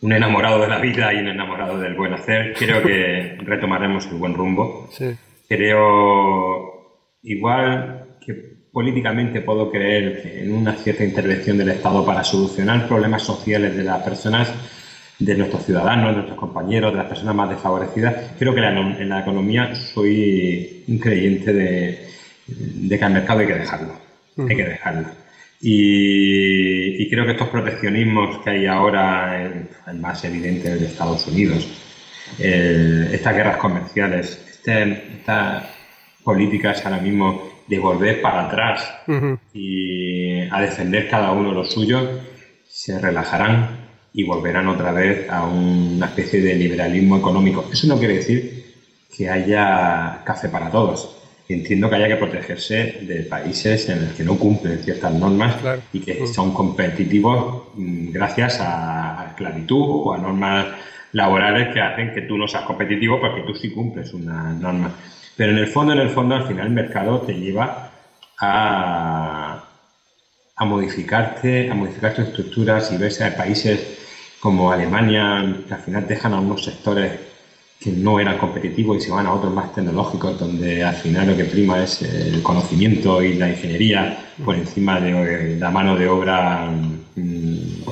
un 0.00 0.12
enamorado 0.12 0.60
de 0.60 0.68
la 0.68 0.78
vida 0.78 1.12
y 1.12 1.18
un 1.18 1.28
enamorado 1.28 1.78
del 1.78 1.94
buen 1.94 2.12
hacer. 2.12 2.54
Creo 2.54 2.82
que 2.82 3.36
retomaremos 3.44 4.06
el 4.06 4.14
buen 4.14 4.34
rumbo. 4.34 4.88
Sí. 4.92 5.16
Creo 5.48 7.08
igual 7.22 8.18
que 8.24 8.49
políticamente 8.72 9.40
puedo 9.40 9.70
creer 9.70 10.42
en 10.42 10.52
una 10.52 10.74
cierta 10.74 11.04
intervención 11.04 11.58
del 11.58 11.70
Estado 11.70 12.04
para 12.04 12.22
solucionar 12.22 12.86
problemas 12.86 13.22
sociales 13.22 13.76
de 13.76 13.84
las 13.84 14.02
personas, 14.02 14.52
de 15.18 15.34
nuestros 15.34 15.64
ciudadanos, 15.64 16.10
de 16.10 16.14
nuestros 16.14 16.38
compañeros, 16.38 16.92
de 16.92 16.98
las 16.98 17.08
personas 17.08 17.34
más 17.34 17.50
desfavorecidas. 17.50 18.32
Creo 18.38 18.54
que 18.54 18.60
en 18.60 19.08
la 19.08 19.20
economía 19.20 19.74
soy 19.74 20.84
un 20.88 20.98
creyente 20.98 21.52
de, 21.52 22.08
que 22.88 23.04
al 23.04 23.12
mercado 23.12 23.40
hay 23.40 23.46
que 23.46 23.54
dejarlo. 23.54 23.94
Hay 24.38 24.56
que 24.56 24.64
dejarlo. 24.64 25.08
Y, 25.60 27.10
creo 27.10 27.26
que 27.26 27.32
estos 27.32 27.48
proteccionismos 27.48 28.38
que 28.38 28.50
hay 28.50 28.66
ahora, 28.66 29.42
el, 29.42 29.98
más 29.98 30.24
evidente 30.24 30.76
de 30.76 30.86
Estados 30.86 31.26
Unidos, 31.26 31.68
estas 32.38 33.34
guerras 33.34 33.56
comerciales, 33.58 34.40
este, 34.50 35.16
estas 35.18 35.64
políticas 36.22 36.84
ahora 36.86 36.98
mismo 36.98 37.49
de 37.70 37.78
volver 37.78 38.20
para 38.20 38.46
atrás 38.46 38.92
y 39.54 40.40
a 40.50 40.60
defender 40.60 41.08
cada 41.08 41.30
uno 41.30 41.52
lo 41.52 41.64
suyo, 41.64 42.18
se 42.68 42.98
relajarán 42.98 43.86
y 44.12 44.24
volverán 44.24 44.66
otra 44.66 44.90
vez 44.90 45.30
a 45.30 45.46
una 45.46 46.06
especie 46.06 46.40
de 46.40 46.56
liberalismo 46.56 47.16
económico. 47.16 47.64
Eso 47.72 47.86
no 47.86 47.96
quiere 47.96 48.14
decir 48.14 48.74
que 49.16 49.30
haya 49.30 50.22
café 50.24 50.48
para 50.48 50.68
todos. 50.68 51.16
Entiendo 51.48 51.88
que 51.88 51.94
haya 51.94 52.08
que 52.08 52.16
protegerse 52.16 53.02
de 53.02 53.22
países 53.22 53.88
en 53.88 54.04
los 54.04 54.14
que 54.14 54.24
no 54.24 54.36
cumplen 54.36 54.82
ciertas 54.82 55.12
normas 55.14 55.54
y 55.92 56.00
que 56.00 56.26
son 56.26 56.52
competitivos 56.52 57.68
mm, 57.76 58.10
gracias 58.10 58.58
a 58.60 59.26
esclavitud 59.30 60.06
o 60.06 60.12
a 60.12 60.18
normas 60.18 60.66
laborales 61.12 61.72
que 61.72 61.80
hacen 61.80 62.12
que 62.12 62.22
tú 62.22 62.36
no 62.36 62.48
seas 62.48 62.64
competitivo 62.64 63.20
porque 63.20 63.42
tú 63.42 63.54
sí 63.54 63.70
cumples 63.70 64.12
una 64.12 64.52
norma. 64.54 64.92
Pero 65.40 65.52
en 65.52 65.58
el 65.58 65.68
fondo, 65.68 65.94
en 65.94 66.00
el 66.00 66.10
fondo, 66.10 66.34
al 66.34 66.46
final 66.46 66.66
el 66.66 66.72
mercado 66.74 67.22
te 67.22 67.32
lleva 67.32 67.90
a, 68.38 69.64
a 70.54 70.64
modificarte, 70.66 71.70
a 71.70 71.74
modificar 71.74 72.12
tus 72.12 72.26
estructuras 72.26 72.92
y 72.92 72.98
ves 72.98 73.22
a 73.22 73.34
países 73.34 73.80
como 74.38 74.70
Alemania 74.70 75.62
que 75.66 75.72
al 75.72 75.80
final 75.80 76.06
dejan 76.06 76.34
a 76.34 76.40
unos 76.40 76.62
sectores 76.62 77.12
que 77.80 77.90
no 77.90 78.20
eran 78.20 78.36
competitivos 78.36 78.98
y 78.98 79.00
se 79.00 79.12
van 79.12 79.24
a 79.24 79.32
otros 79.32 79.54
más 79.54 79.74
tecnológicos 79.74 80.38
donde 80.38 80.84
al 80.84 80.96
final 80.96 81.28
lo 81.28 81.36
que 81.38 81.46
prima 81.46 81.82
es 81.82 82.02
el 82.02 82.42
conocimiento 82.42 83.22
y 83.22 83.32
la 83.32 83.48
ingeniería 83.48 84.18
por 84.44 84.56
encima 84.56 85.00
de 85.00 85.56
la 85.58 85.70
mano 85.70 85.96
de 85.96 86.06
obra 86.06 86.70
mm, 87.16 87.82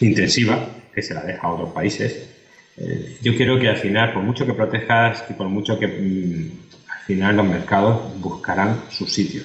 intensiva 0.00 0.66
que 0.92 1.02
se 1.02 1.14
la 1.14 1.22
deja 1.22 1.46
a 1.46 1.52
otros 1.52 1.70
países. 1.70 2.28
Eh, 2.76 3.18
yo 3.22 3.36
creo 3.36 3.56
que 3.60 3.68
al 3.68 3.76
final, 3.76 4.12
por 4.12 4.24
mucho 4.24 4.44
que 4.44 4.52
protejas 4.52 5.24
y 5.30 5.34
por 5.34 5.48
mucho 5.48 5.78
que 5.78 5.86
mm, 5.86 6.68
al 6.72 6.77
final 7.08 7.36
los 7.36 7.46
mercados 7.46 8.20
buscarán 8.20 8.82
su 8.90 9.06
sitio. 9.06 9.42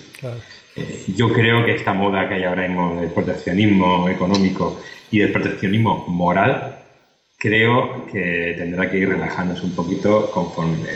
Eh, 0.76 1.06
yo 1.16 1.32
creo 1.32 1.64
que 1.64 1.76
esta 1.76 1.94
moda 1.94 2.28
que 2.28 2.36
hay 2.36 2.44
ahora 2.44 2.68
mismo 2.68 3.00
del 3.00 3.10
proteccionismo 3.10 4.10
económico 4.10 4.82
y 5.10 5.20
del 5.20 5.32
proteccionismo 5.32 6.06
moral, 6.10 6.80
creo 7.38 8.06
que 8.12 8.56
tendrá 8.58 8.92
que 8.92 8.98
ir 8.98 9.08
relajándose 9.08 9.64
un 9.64 9.72
poquito 9.72 10.30
conforme... 10.32 10.90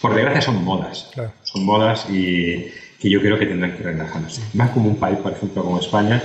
Por 0.00 0.14
desgracia 0.14 0.42
son 0.42 0.64
modas, 0.64 1.10
son 1.44 1.64
modas 1.64 2.06
y 2.10 2.72
que 3.00 3.08
yo 3.08 3.20
creo 3.20 3.38
que 3.38 3.46
tendrán 3.46 3.72
que 3.72 3.82
ir 3.82 3.86
relajándose. 3.86 4.42
Más 4.54 4.70
como 4.70 4.88
un 4.88 4.96
país, 4.96 5.18
por 5.18 5.32
ejemplo, 5.32 5.62
como 5.62 5.78
España, 5.78 6.20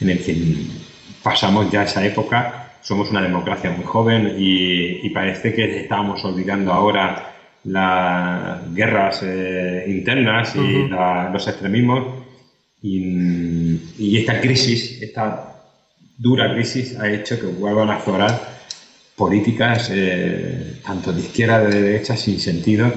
en 0.00 0.10
el 0.10 0.24
que 0.24 0.34
pasamos 1.22 1.70
ya 1.70 1.84
esa 1.84 2.04
época, 2.04 2.72
somos 2.80 3.10
una 3.10 3.20
democracia 3.20 3.70
muy 3.70 3.84
joven 3.84 4.34
y, 4.38 5.08
parece 5.10 5.54
que 5.54 5.80
estábamos 5.80 6.24
olvidando 6.24 6.72
ahora 6.72 7.33
las 7.64 8.74
guerras 8.74 9.20
eh, 9.22 9.84
internas 9.88 10.54
y 10.56 10.88
los 10.88 11.48
extremismos. 11.48 12.24
Y, 12.82 14.18
esta 14.18 14.40
crisis, 14.40 15.00
esta 15.00 15.54
dura 16.18 16.52
crisis 16.54 16.98
ha 16.98 17.10
hecho 17.10 17.40
que 17.40 17.46
vuelvan 17.46 17.90
a 17.90 17.96
aflorar 17.96 18.54
políticas 19.16 19.90
eh, 19.92 20.80
tanto 20.84 21.12
de 21.12 21.20
izquierda 21.20 21.60
como 21.60 21.70
de 21.70 21.82
derecha 21.82 22.16
sin 22.16 22.38
sentido, 22.38 22.92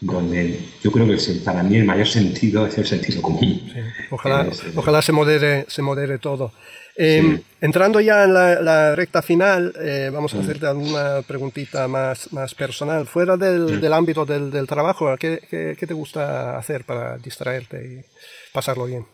donde 0.00 0.60
yo 0.84 0.92
creo 0.92 1.06
que 1.06 1.16
para 1.42 1.62
mí 1.62 1.76
el 1.76 1.86
mayor 1.86 2.06
sentido 2.06 2.66
es 2.66 2.76
el 2.76 2.86
sentido 2.86 3.22
común. 3.22 3.72
Ojalá, 4.10 4.46
ojalá 4.76 5.00
se, 5.00 5.12
modere, 5.12 5.64
se 5.66 5.80
modere 5.80 6.18
todo. 6.18 6.52
Em, 6.94 7.40
entrando 7.62 8.02
ya 8.02 8.24
en 8.24 8.34
la, 8.34 8.94
recta 8.94 9.22
final, 9.22 9.72
eh, 9.80 10.10
vamos 10.12 10.34
a 10.34 10.40
hacerte 10.40 10.66
alguna 10.66 11.22
preguntita 11.22 11.88
más, 11.88 12.30
más 12.34 12.54
personal. 12.54 13.06
Fuera 13.06 13.38
del, 13.38 13.80
del 13.80 13.92
ámbito 13.94 14.26
del, 14.26 14.50
del 14.50 14.66
trabajo, 14.66 15.16
¿qué, 15.18 15.40
¿qué, 15.48 15.86
te 15.86 15.94
gusta 15.94 16.58
hacer 16.58 16.84
para 16.84 17.16
distraerte 17.16 17.76
y 17.82 18.52
pasarlo 18.52 18.84
bien? 18.84 19.06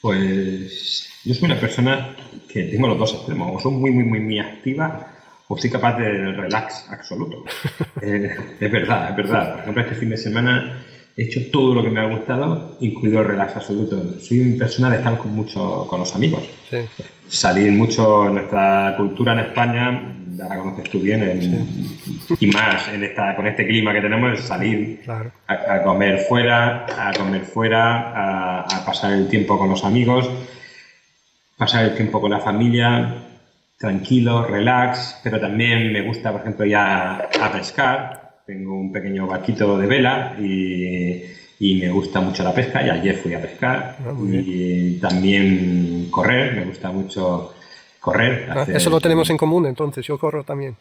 Pues 0.00 1.08
yo 1.24 1.34
soy 1.34 1.46
una 1.46 1.58
persona 1.58 2.16
que 2.48 2.62
tengo 2.64 2.86
los 2.86 2.98
dos 2.98 3.14
extremos. 3.14 3.56
O 3.56 3.60
soy 3.60 3.72
muy, 3.72 3.90
muy, 3.90 4.04
muy, 4.04 4.20
muy 4.20 4.38
activa 4.38 5.13
o 5.54 5.58
soy 5.58 5.70
capaz 5.70 5.96
de 5.98 6.32
relax 6.32 6.86
absoluto. 6.90 7.44
Eh, 8.02 8.36
es 8.60 8.70
verdad, 8.70 9.10
es 9.10 9.16
verdad. 9.16 9.52
Por 9.52 9.60
ejemplo, 9.60 9.82
este 9.82 9.94
fin 9.94 10.10
de 10.10 10.18
semana 10.18 10.84
he 11.16 11.22
hecho 11.22 11.40
todo 11.50 11.76
lo 11.76 11.82
que 11.82 11.88
me 11.88 12.00
ha 12.00 12.06
gustado, 12.06 12.76
incluido 12.80 13.20
el 13.20 13.28
relax 13.28 13.56
absoluto. 13.56 14.20
Soy 14.20 14.40
una 14.40 14.58
persona 14.58 14.90
de 14.90 14.96
estar 14.96 15.16
con, 15.16 15.34
mucho, 15.34 15.86
con 15.88 16.00
los 16.00 16.14
amigos. 16.14 16.42
Salir 17.28 17.72
mucho 17.72 18.26
en 18.26 18.34
nuestra 18.34 18.94
cultura 18.98 19.32
en 19.32 19.38
España, 19.38 20.16
ya 20.36 20.48
la 20.48 20.58
conoces 20.58 20.90
tú 20.90 21.00
bien, 21.00 21.22
y 22.38 22.46
más 22.48 22.88
en 22.88 23.04
esta, 23.04 23.34
con 23.36 23.46
este 23.46 23.66
clima 23.66 23.94
que 23.94 24.02
tenemos, 24.02 24.38
es 24.38 24.44
salir 24.44 25.00
a, 25.46 25.82
comer 25.82 26.18
fuera, 26.28 26.84
a 26.98 27.12
comer 27.16 27.42
fuera, 27.42 28.10
a, 28.10 28.60
a 28.62 28.84
pasar 28.84 29.12
el 29.12 29.28
tiempo 29.28 29.56
con 29.56 29.70
los 29.70 29.82
amigos, 29.82 30.28
pasar 31.56 31.84
el 31.86 31.94
tiempo 31.94 32.20
con 32.20 32.32
la 32.32 32.40
familia, 32.40 33.33
tranquilo, 33.78 34.44
relax, 34.46 35.20
pero 35.22 35.40
también 35.40 35.92
me 35.92 36.02
gusta, 36.02 36.32
por 36.32 36.40
ejemplo, 36.42 36.64
ya 36.64 37.16
a 37.40 37.52
pescar. 37.52 38.42
Tengo 38.46 38.78
un 38.78 38.92
pequeño 38.92 39.26
barquito 39.26 39.78
de 39.78 39.86
vela 39.86 40.36
y, 40.38 41.22
me 41.80 41.88
gusta 41.88 42.20
mucho 42.20 42.44
la 42.44 42.54
pesca 42.54 42.86
y 42.86 42.90
ayer 42.90 43.16
fui 43.16 43.32
a 43.32 43.40
pescar. 43.40 43.96
Ah, 44.04 44.12
y 44.20 44.98
también 44.98 46.08
correr, 46.10 46.54
me 46.54 46.64
gusta 46.66 46.90
mucho 46.92 47.54
correr. 48.00 48.48
Ah, 48.50 48.66
eso 48.68 48.90
lo 48.90 49.00
tenemos 49.00 49.30
en 49.30 49.38
común 49.38 49.66
entonces, 49.66 50.06
yo 50.06 50.18
corro 50.18 50.44
también. 50.44 50.76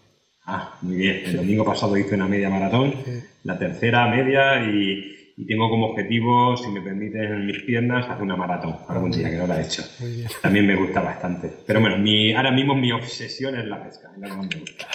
Ah, 0.45 0.77
muy 0.81 0.97
bien. 0.97 1.21
El 1.25 1.37
domingo 1.37 1.63
pasado 1.63 1.95
hice 1.95 2.15
una 2.15 2.27
media 2.27 2.49
maratón, 2.49 2.95
la 3.43 3.57
tercera 3.57 4.07
media 4.07 4.61
y, 4.65 5.22
y 5.35 5.45
tengo 5.47 5.69
como 5.69 5.87
objetivo, 5.87 6.55
si 6.55 6.69
me 6.69 6.81
permiten 6.81 7.45
mis 7.45 7.63
piernas, 7.63 8.07
hacer 8.07 8.21
una 8.21 8.35
maratón 8.35 8.77
algún 8.87 9.11
día, 9.11 9.29
que 9.29 9.37
no 9.37 9.47
la 9.47 9.59
he 9.59 9.63
hecho. 9.63 9.83
También 10.41 10.67
me 10.67 10.75
gusta 10.75 11.01
bastante. 11.01 11.51
Pero 11.65 11.81
bueno, 11.81 11.97
mi, 11.97 12.33
ahora 12.33 12.51
mismo 12.51 12.75
mi 12.75 12.91
obsesión 12.91 13.57
es 13.57 13.65
la 13.65 13.83
pesca, 13.83 14.11
me 14.17 14.29
gusta. 14.29 14.87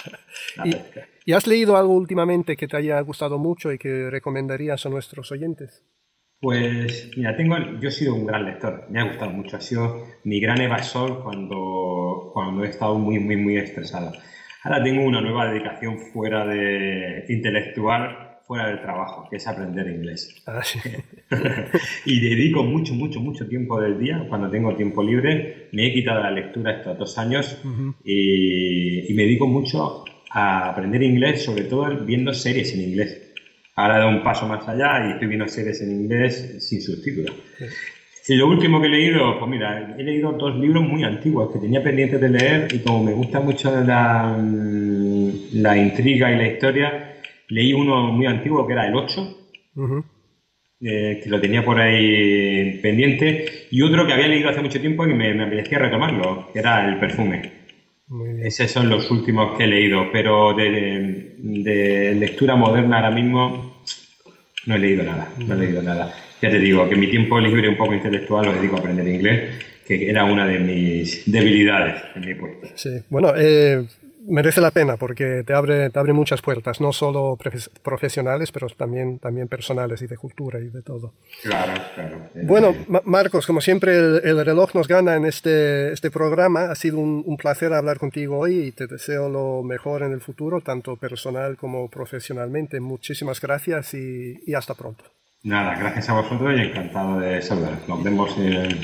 ¿Y, 1.25 1.33
has 1.33 1.45
leído 1.45 1.77
algo 1.77 1.93
últimamente 1.93 2.55
que 2.55 2.67
te 2.67 2.77
haya 2.77 2.99
gustado 3.01 3.37
mucho 3.37 3.71
y 3.71 3.77
que 3.77 4.09
recomendarías 4.09 4.85
a 4.85 4.89
nuestros 4.89 5.31
oyentes? 5.31 5.85
Pues 6.39 7.11
mira, 7.17 7.35
tengo, 7.35 7.57
yo 7.81 7.89
he 7.89 7.91
sido 7.91 8.15
un 8.15 8.25
gran 8.25 8.45
lector, 8.45 8.85
me 8.89 9.01
ha 9.01 9.03
gustado 9.03 9.31
mucho, 9.31 9.57
ha 9.57 9.61
sido 9.61 10.07
mi 10.23 10.39
gran 10.39 10.61
evasor 10.61 11.21
cuando, 11.21 12.31
cuando 12.33 12.63
he 12.63 12.69
estado 12.69 12.97
muy, 12.97 13.19
muy, 13.19 13.35
muy 13.35 13.57
estresado. 13.57 14.13
Ahora 14.63 14.81
tengo 14.81 15.03
una 15.03 15.19
nueva 15.19 15.51
dedicación 15.51 15.97
fuera 15.97 16.45
de 16.45 17.25
intelectual 17.27 18.28
fuera 18.49 18.69
del 18.69 18.81
trabajo, 18.81 19.27
que 19.29 19.35
es 19.35 19.47
aprender 19.47 19.87
inglés. 19.87 20.41
Ah, 20.47 20.63
y 22.05 22.19
dedico 22.19 22.63
mucho, 22.63 22.95
mucho, 22.95 23.19
mucho 23.19 23.47
tiempo 23.47 23.79
del 23.79 23.99
día, 23.99 24.25
cuando 24.27 24.49
tengo 24.49 24.75
tiempo 24.75 25.03
libre, 25.03 25.67
me 25.71 25.85
he 25.85 25.93
quitado 25.93 26.23
la 26.23 26.31
lectura 26.31 26.77
estos 26.77 26.97
dos 26.97 27.15
años 27.19 27.61
y, 28.03 29.13
me 29.13 29.21
dedico 29.21 29.45
mucho 29.45 30.03
a 30.31 30.69
aprender 30.71 31.03
inglés, 31.03 31.43
sobre 31.43 31.65
todo 31.65 32.03
viendo 32.03 32.33
series 32.33 32.73
en 32.73 32.81
inglés. 32.81 33.33
Ahora 33.75 33.97
he 33.97 33.99
dado 33.99 34.09
un 34.09 34.23
paso 34.23 34.47
más 34.47 34.67
allá 34.67 35.07
y 35.07 35.11
estoy 35.11 35.27
viendo 35.27 35.47
series 35.47 35.79
en 35.81 35.91
inglés 35.91 36.67
sin 36.67 36.81
subtítulos. 36.81 37.35
Y 38.27 38.33
lo 38.33 38.47
último 38.47 38.81
que 38.81 38.87
he 38.87 38.89
leído, 38.89 39.37
pues 39.37 39.51
mira, 39.51 39.95
he 39.95 40.01
leído 40.01 40.31
dos 40.31 40.55
libros 40.55 40.81
muy 40.81 41.03
antiguos 41.03 41.53
que 41.53 41.59
tenía 41.59 41.83
pendientes 41.83 42.19
de 42.19 42.29
leer 42.29 42.67
y 42.73 42.79
como 42.79 43.03
me 43.03 43.13
gusta 43.13 43.41
mucho 43.41 43.69
la, 43.83 44.35
la 45.53 45.77
intriga 45.77 46.31
y 46.31 46.37
la 46.37 46.47
historia, 46.47 47.18
Leí 47.49 47.73
uno 47.73 48.11
muy 48.11 48.25
antiguo 48.25 48.65
que 48.65 48.73
era 48.73 48.87
el 48.87 48.95
8, 48.95 49.37
eh, 50.81 51.19
que 51.23 51.29
lo 51.29 51.41
tenía 51.41 51.65
por 51.65 51.79
ahí 51.79 52.79
pendiente, 52.81 53.67
y 53.71 53.81
otro 53.81 54.07
que 54.07 54.13
había 54.13 54.27
leído 54.27 54.49
hace 54.49 54.61
mucho 54.61 54.79
tiempo 54.79 55.05
y 55.05 55.13
me, 55.13 55.33
me 55.33 55.43
apetecía 55.43 55.79
retomarlo, 55.79 56.49
que 56.53 56.59
era 56.59 56.87
el 56.87 56.99
perfume. 56.99 57.59
Esos 58.43 58.71
son 58.71 58.89
los 58.89 59.11
últimos 59.11 59.55
que 59.55 59.65
he 59.65 59.67
leído, 59.67 60.11
pero 60.11 60.55
de, 60.55 61.35
lectura 62.17 62.55
moderna 62.55 62.97
ahora 62.97 63.11
mismo 63.11 63.83
no 64.65 64.75
he 64.75 64.79
leído 64.79 65.03
nada, 65.03 65.31
no 65.37 65.53
he 65.53 65.57
leído 65.57 65.83
nada. 65.83 66.11
Ya 66.41 66.49
te 66.49 66.57
digo 66.57 66.89
que 66.89 66.95
mi 66.95 67.07
tiempo 67.07 67.39
libre 67.39 67.69
un 67.69 67.77
poco 67.77 67.93
intelectual 67.93 68.47
lo 68.47 68.53
dedico 68.53 68.77
a 68.77 68.79
aprender 68.79 69.07
inglés, 69.07 69.63
que 69.85 70.09
era 70.09 70.23
una 70.23 70.47
de 70.47 70.57
mis 70.57 71.31
debilidades 71.31 72.01
en 72.15 72.25
mi 72.25 72.33
puesto. 72.33 72.67
Sí, 72.73 72.89
bueno, 73.09 73.33
eh, 73.37 73.85
merece 74.27 74.61
la 74.61 74.71
pena 74.71 74.97
porque 74.97 75.43
te 75.45 75.53
abre, 75.53 75.89
te 75.89 75.99
abre 75.99 76.13
muchas 76.13 76.41
puertas, 76.41 76.81
no 76.81 76.91
solo 76.91 77.37
profesionales, 77.83 78.51
pero 78.51 78.67
también, 78.67 79.19
también 79.19 79.47
personales 79.47 80.01
y 80.01 80.07
de 80.07 80.17
cultura 80.17 80.59
y 80.59 80.69
de 80.69 80.81
todo. 80.81 81.13
Claro, 81.41 81.73
claro. 81.95 82.29
Bueno, 82.43 82.75
Marcos, 83.05 83.47
como 83.47 83.61
siempre 83.61 83.97
el, 83.97 84.45
reloj 84.45 84.73
nos 84.75 84.87
gana 84.87 85.15
en 85.15 85.25
este, 85.25 85.91
este 85.93 86.11
programa. 86.11 86.71
Ha 86.71 86.75
sido 86.75 86.99
un, 86.99 87.37
placer 87.37 87.71
hablar 87.71 87.99
contigo 87.99 88.37
hoy 88.37 88.59
y 88.59 88.71
te 88.71 88.85
deseo 88.85 89.29
lo 89.29 89.63
mejor 89.63 90.03
en 90.03 90.11
el 90.11 90.19
futuro, 90.19 90.59
tanto 90.59 90.97
personal 90.97 91.55
como 91.55 91.89
profesionalmente. 91.89 92.81
Muchísimas 92.81 93.39
gracias 93.39 93.93
y, 93.93 94.37
y 94.45 94.53
hasta 94.53 94.73
pronto. 94.73 95.05
Nada, 95.43 95.79
gracias 95.79 96.09
a 96.09 96.13
vosotros 96.13 96.53
y 96.57 96.61
encantado 96.63 97.17
de 97.19 97.41
saludar. 97.41 97.79
Nos 97.87 98.03
vemos 98.03 98.35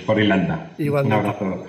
por 0.05 0.19
Irlanda. 0.21 0.71
Igualmente. 0.77 1.17
Un 1.17 1.25
abrazo. 1.25 1.67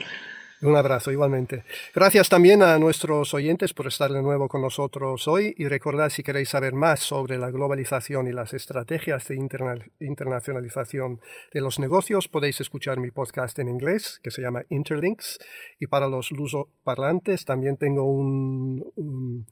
Un 0.63 0.75
abrazo 0.75 1.13
igualmente. 1.13 1.65
Gracias 1.95 2.31
también 2.31 2.63
a 2.63 2.79
nuestros 2.79 3.35
oyentes 3.35 3.75
por 3.75 3.89
estar 3.89 4.11
de 4.11 4.23
nuevo 4.23 4.49
con 4.49 4.63
nosotros 4.63 5.29
hoy 5.29 5.55
y 5.59 5.69
recordad 5.69 6.09
si 6.09 6.23
queréis 6.23 6.49
saber 6.49 6.73
más 6.73 7.01
sobre 7.01 7.37
la 7.37 7.51
globalización 7.51 8.27
y 8.27 8.33
las 8.33 8.55
estrategias 8.55 9.29
de 9.29 9.37
internacionalización 10.01 11.21
de 11.53 11.61
los 11.61 11.79
negocios 11.79 12.29
podéis 12.29 12.59
escuchar 12.63 12.99
mi 12.99 13.11
podcast 13.11 13.59
en 13.59 13.69
inglés 13.69 14.19
que 14.23 14.31
se 14.31 14.41
llama 14.41 14.65
Interlinks 14.71 15.39
y 15.79 15.89
para 15.89 16.09
los 16.09 16.33
lusoparlantes 16.33 17.45
también 17.45 17.77
tengo 17.77 18.05
un, 18.05 18.83
un, 18.97 19.47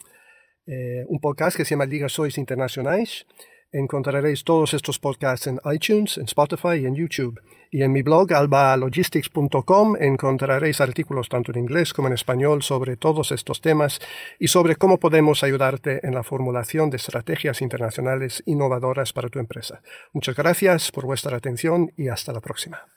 eh, 0.67 1.05
un 1.07 1.21
podcast 1.21 1.55
que 1.55 1.67
se 1.67 1.75
llama 1.75 1.85
Liga 1.85 2.09
Sois 2.09 2.39
Internacionais 2.39 3.27
Encontraréis 3.75 4.45
todos 4.45 4.73
estos 4.73 5.01
podcasts 5.01 5.49
en 5.49 5.61
iTunes, 5.65 6.17
en 6.17 6.27
Spotify 6.27 6.77
y 6.81 6.87
en 6.87 6.95
YouTube. 6.95 7.41
Y 7.73 7.83
en 7.83 7.91
mi 7.91 8.03
blog 8.03 8.33
albalogistics.com 8.33 9.97
encontraréis 9.99 10.81
artículos 10.81 11.29
tanto 11.29 11.51
en 11.51 11.59
inglés 11.59 11.93
como 11.93 12.07
en 12.07 12.15
español 12.15 12.63
sobre 12.63 12.97
todos 12.97 13.33
estos 13.33 13.61
temas 13.61 13.99
y 14.39 14.47
sobre 14.47 14.77
cómo 14.77 15.01
podemos 15.01 15.43
ayudarte 15.43 16.07
en 16.07 16.15
la 16.15 16.23
formulación 16.23 16.89
de 16.89 16.99
estrategias 16.99 17.63
internacionales 17.63 18.45
innovadoras 18.47 19.13
para 19.13 19.29
tu 19.29 19.41
empresa. 19.41 19.83
Muchas 20.13 20.37
gracias 20.37 20.93
por 20.93 21.05
vuestra 21.05 21.37
atención 21.37 21.91
y 21.97 22.07
hasta 22.07 22.33
la 22.33 22.41
próxima. 22.41 22.95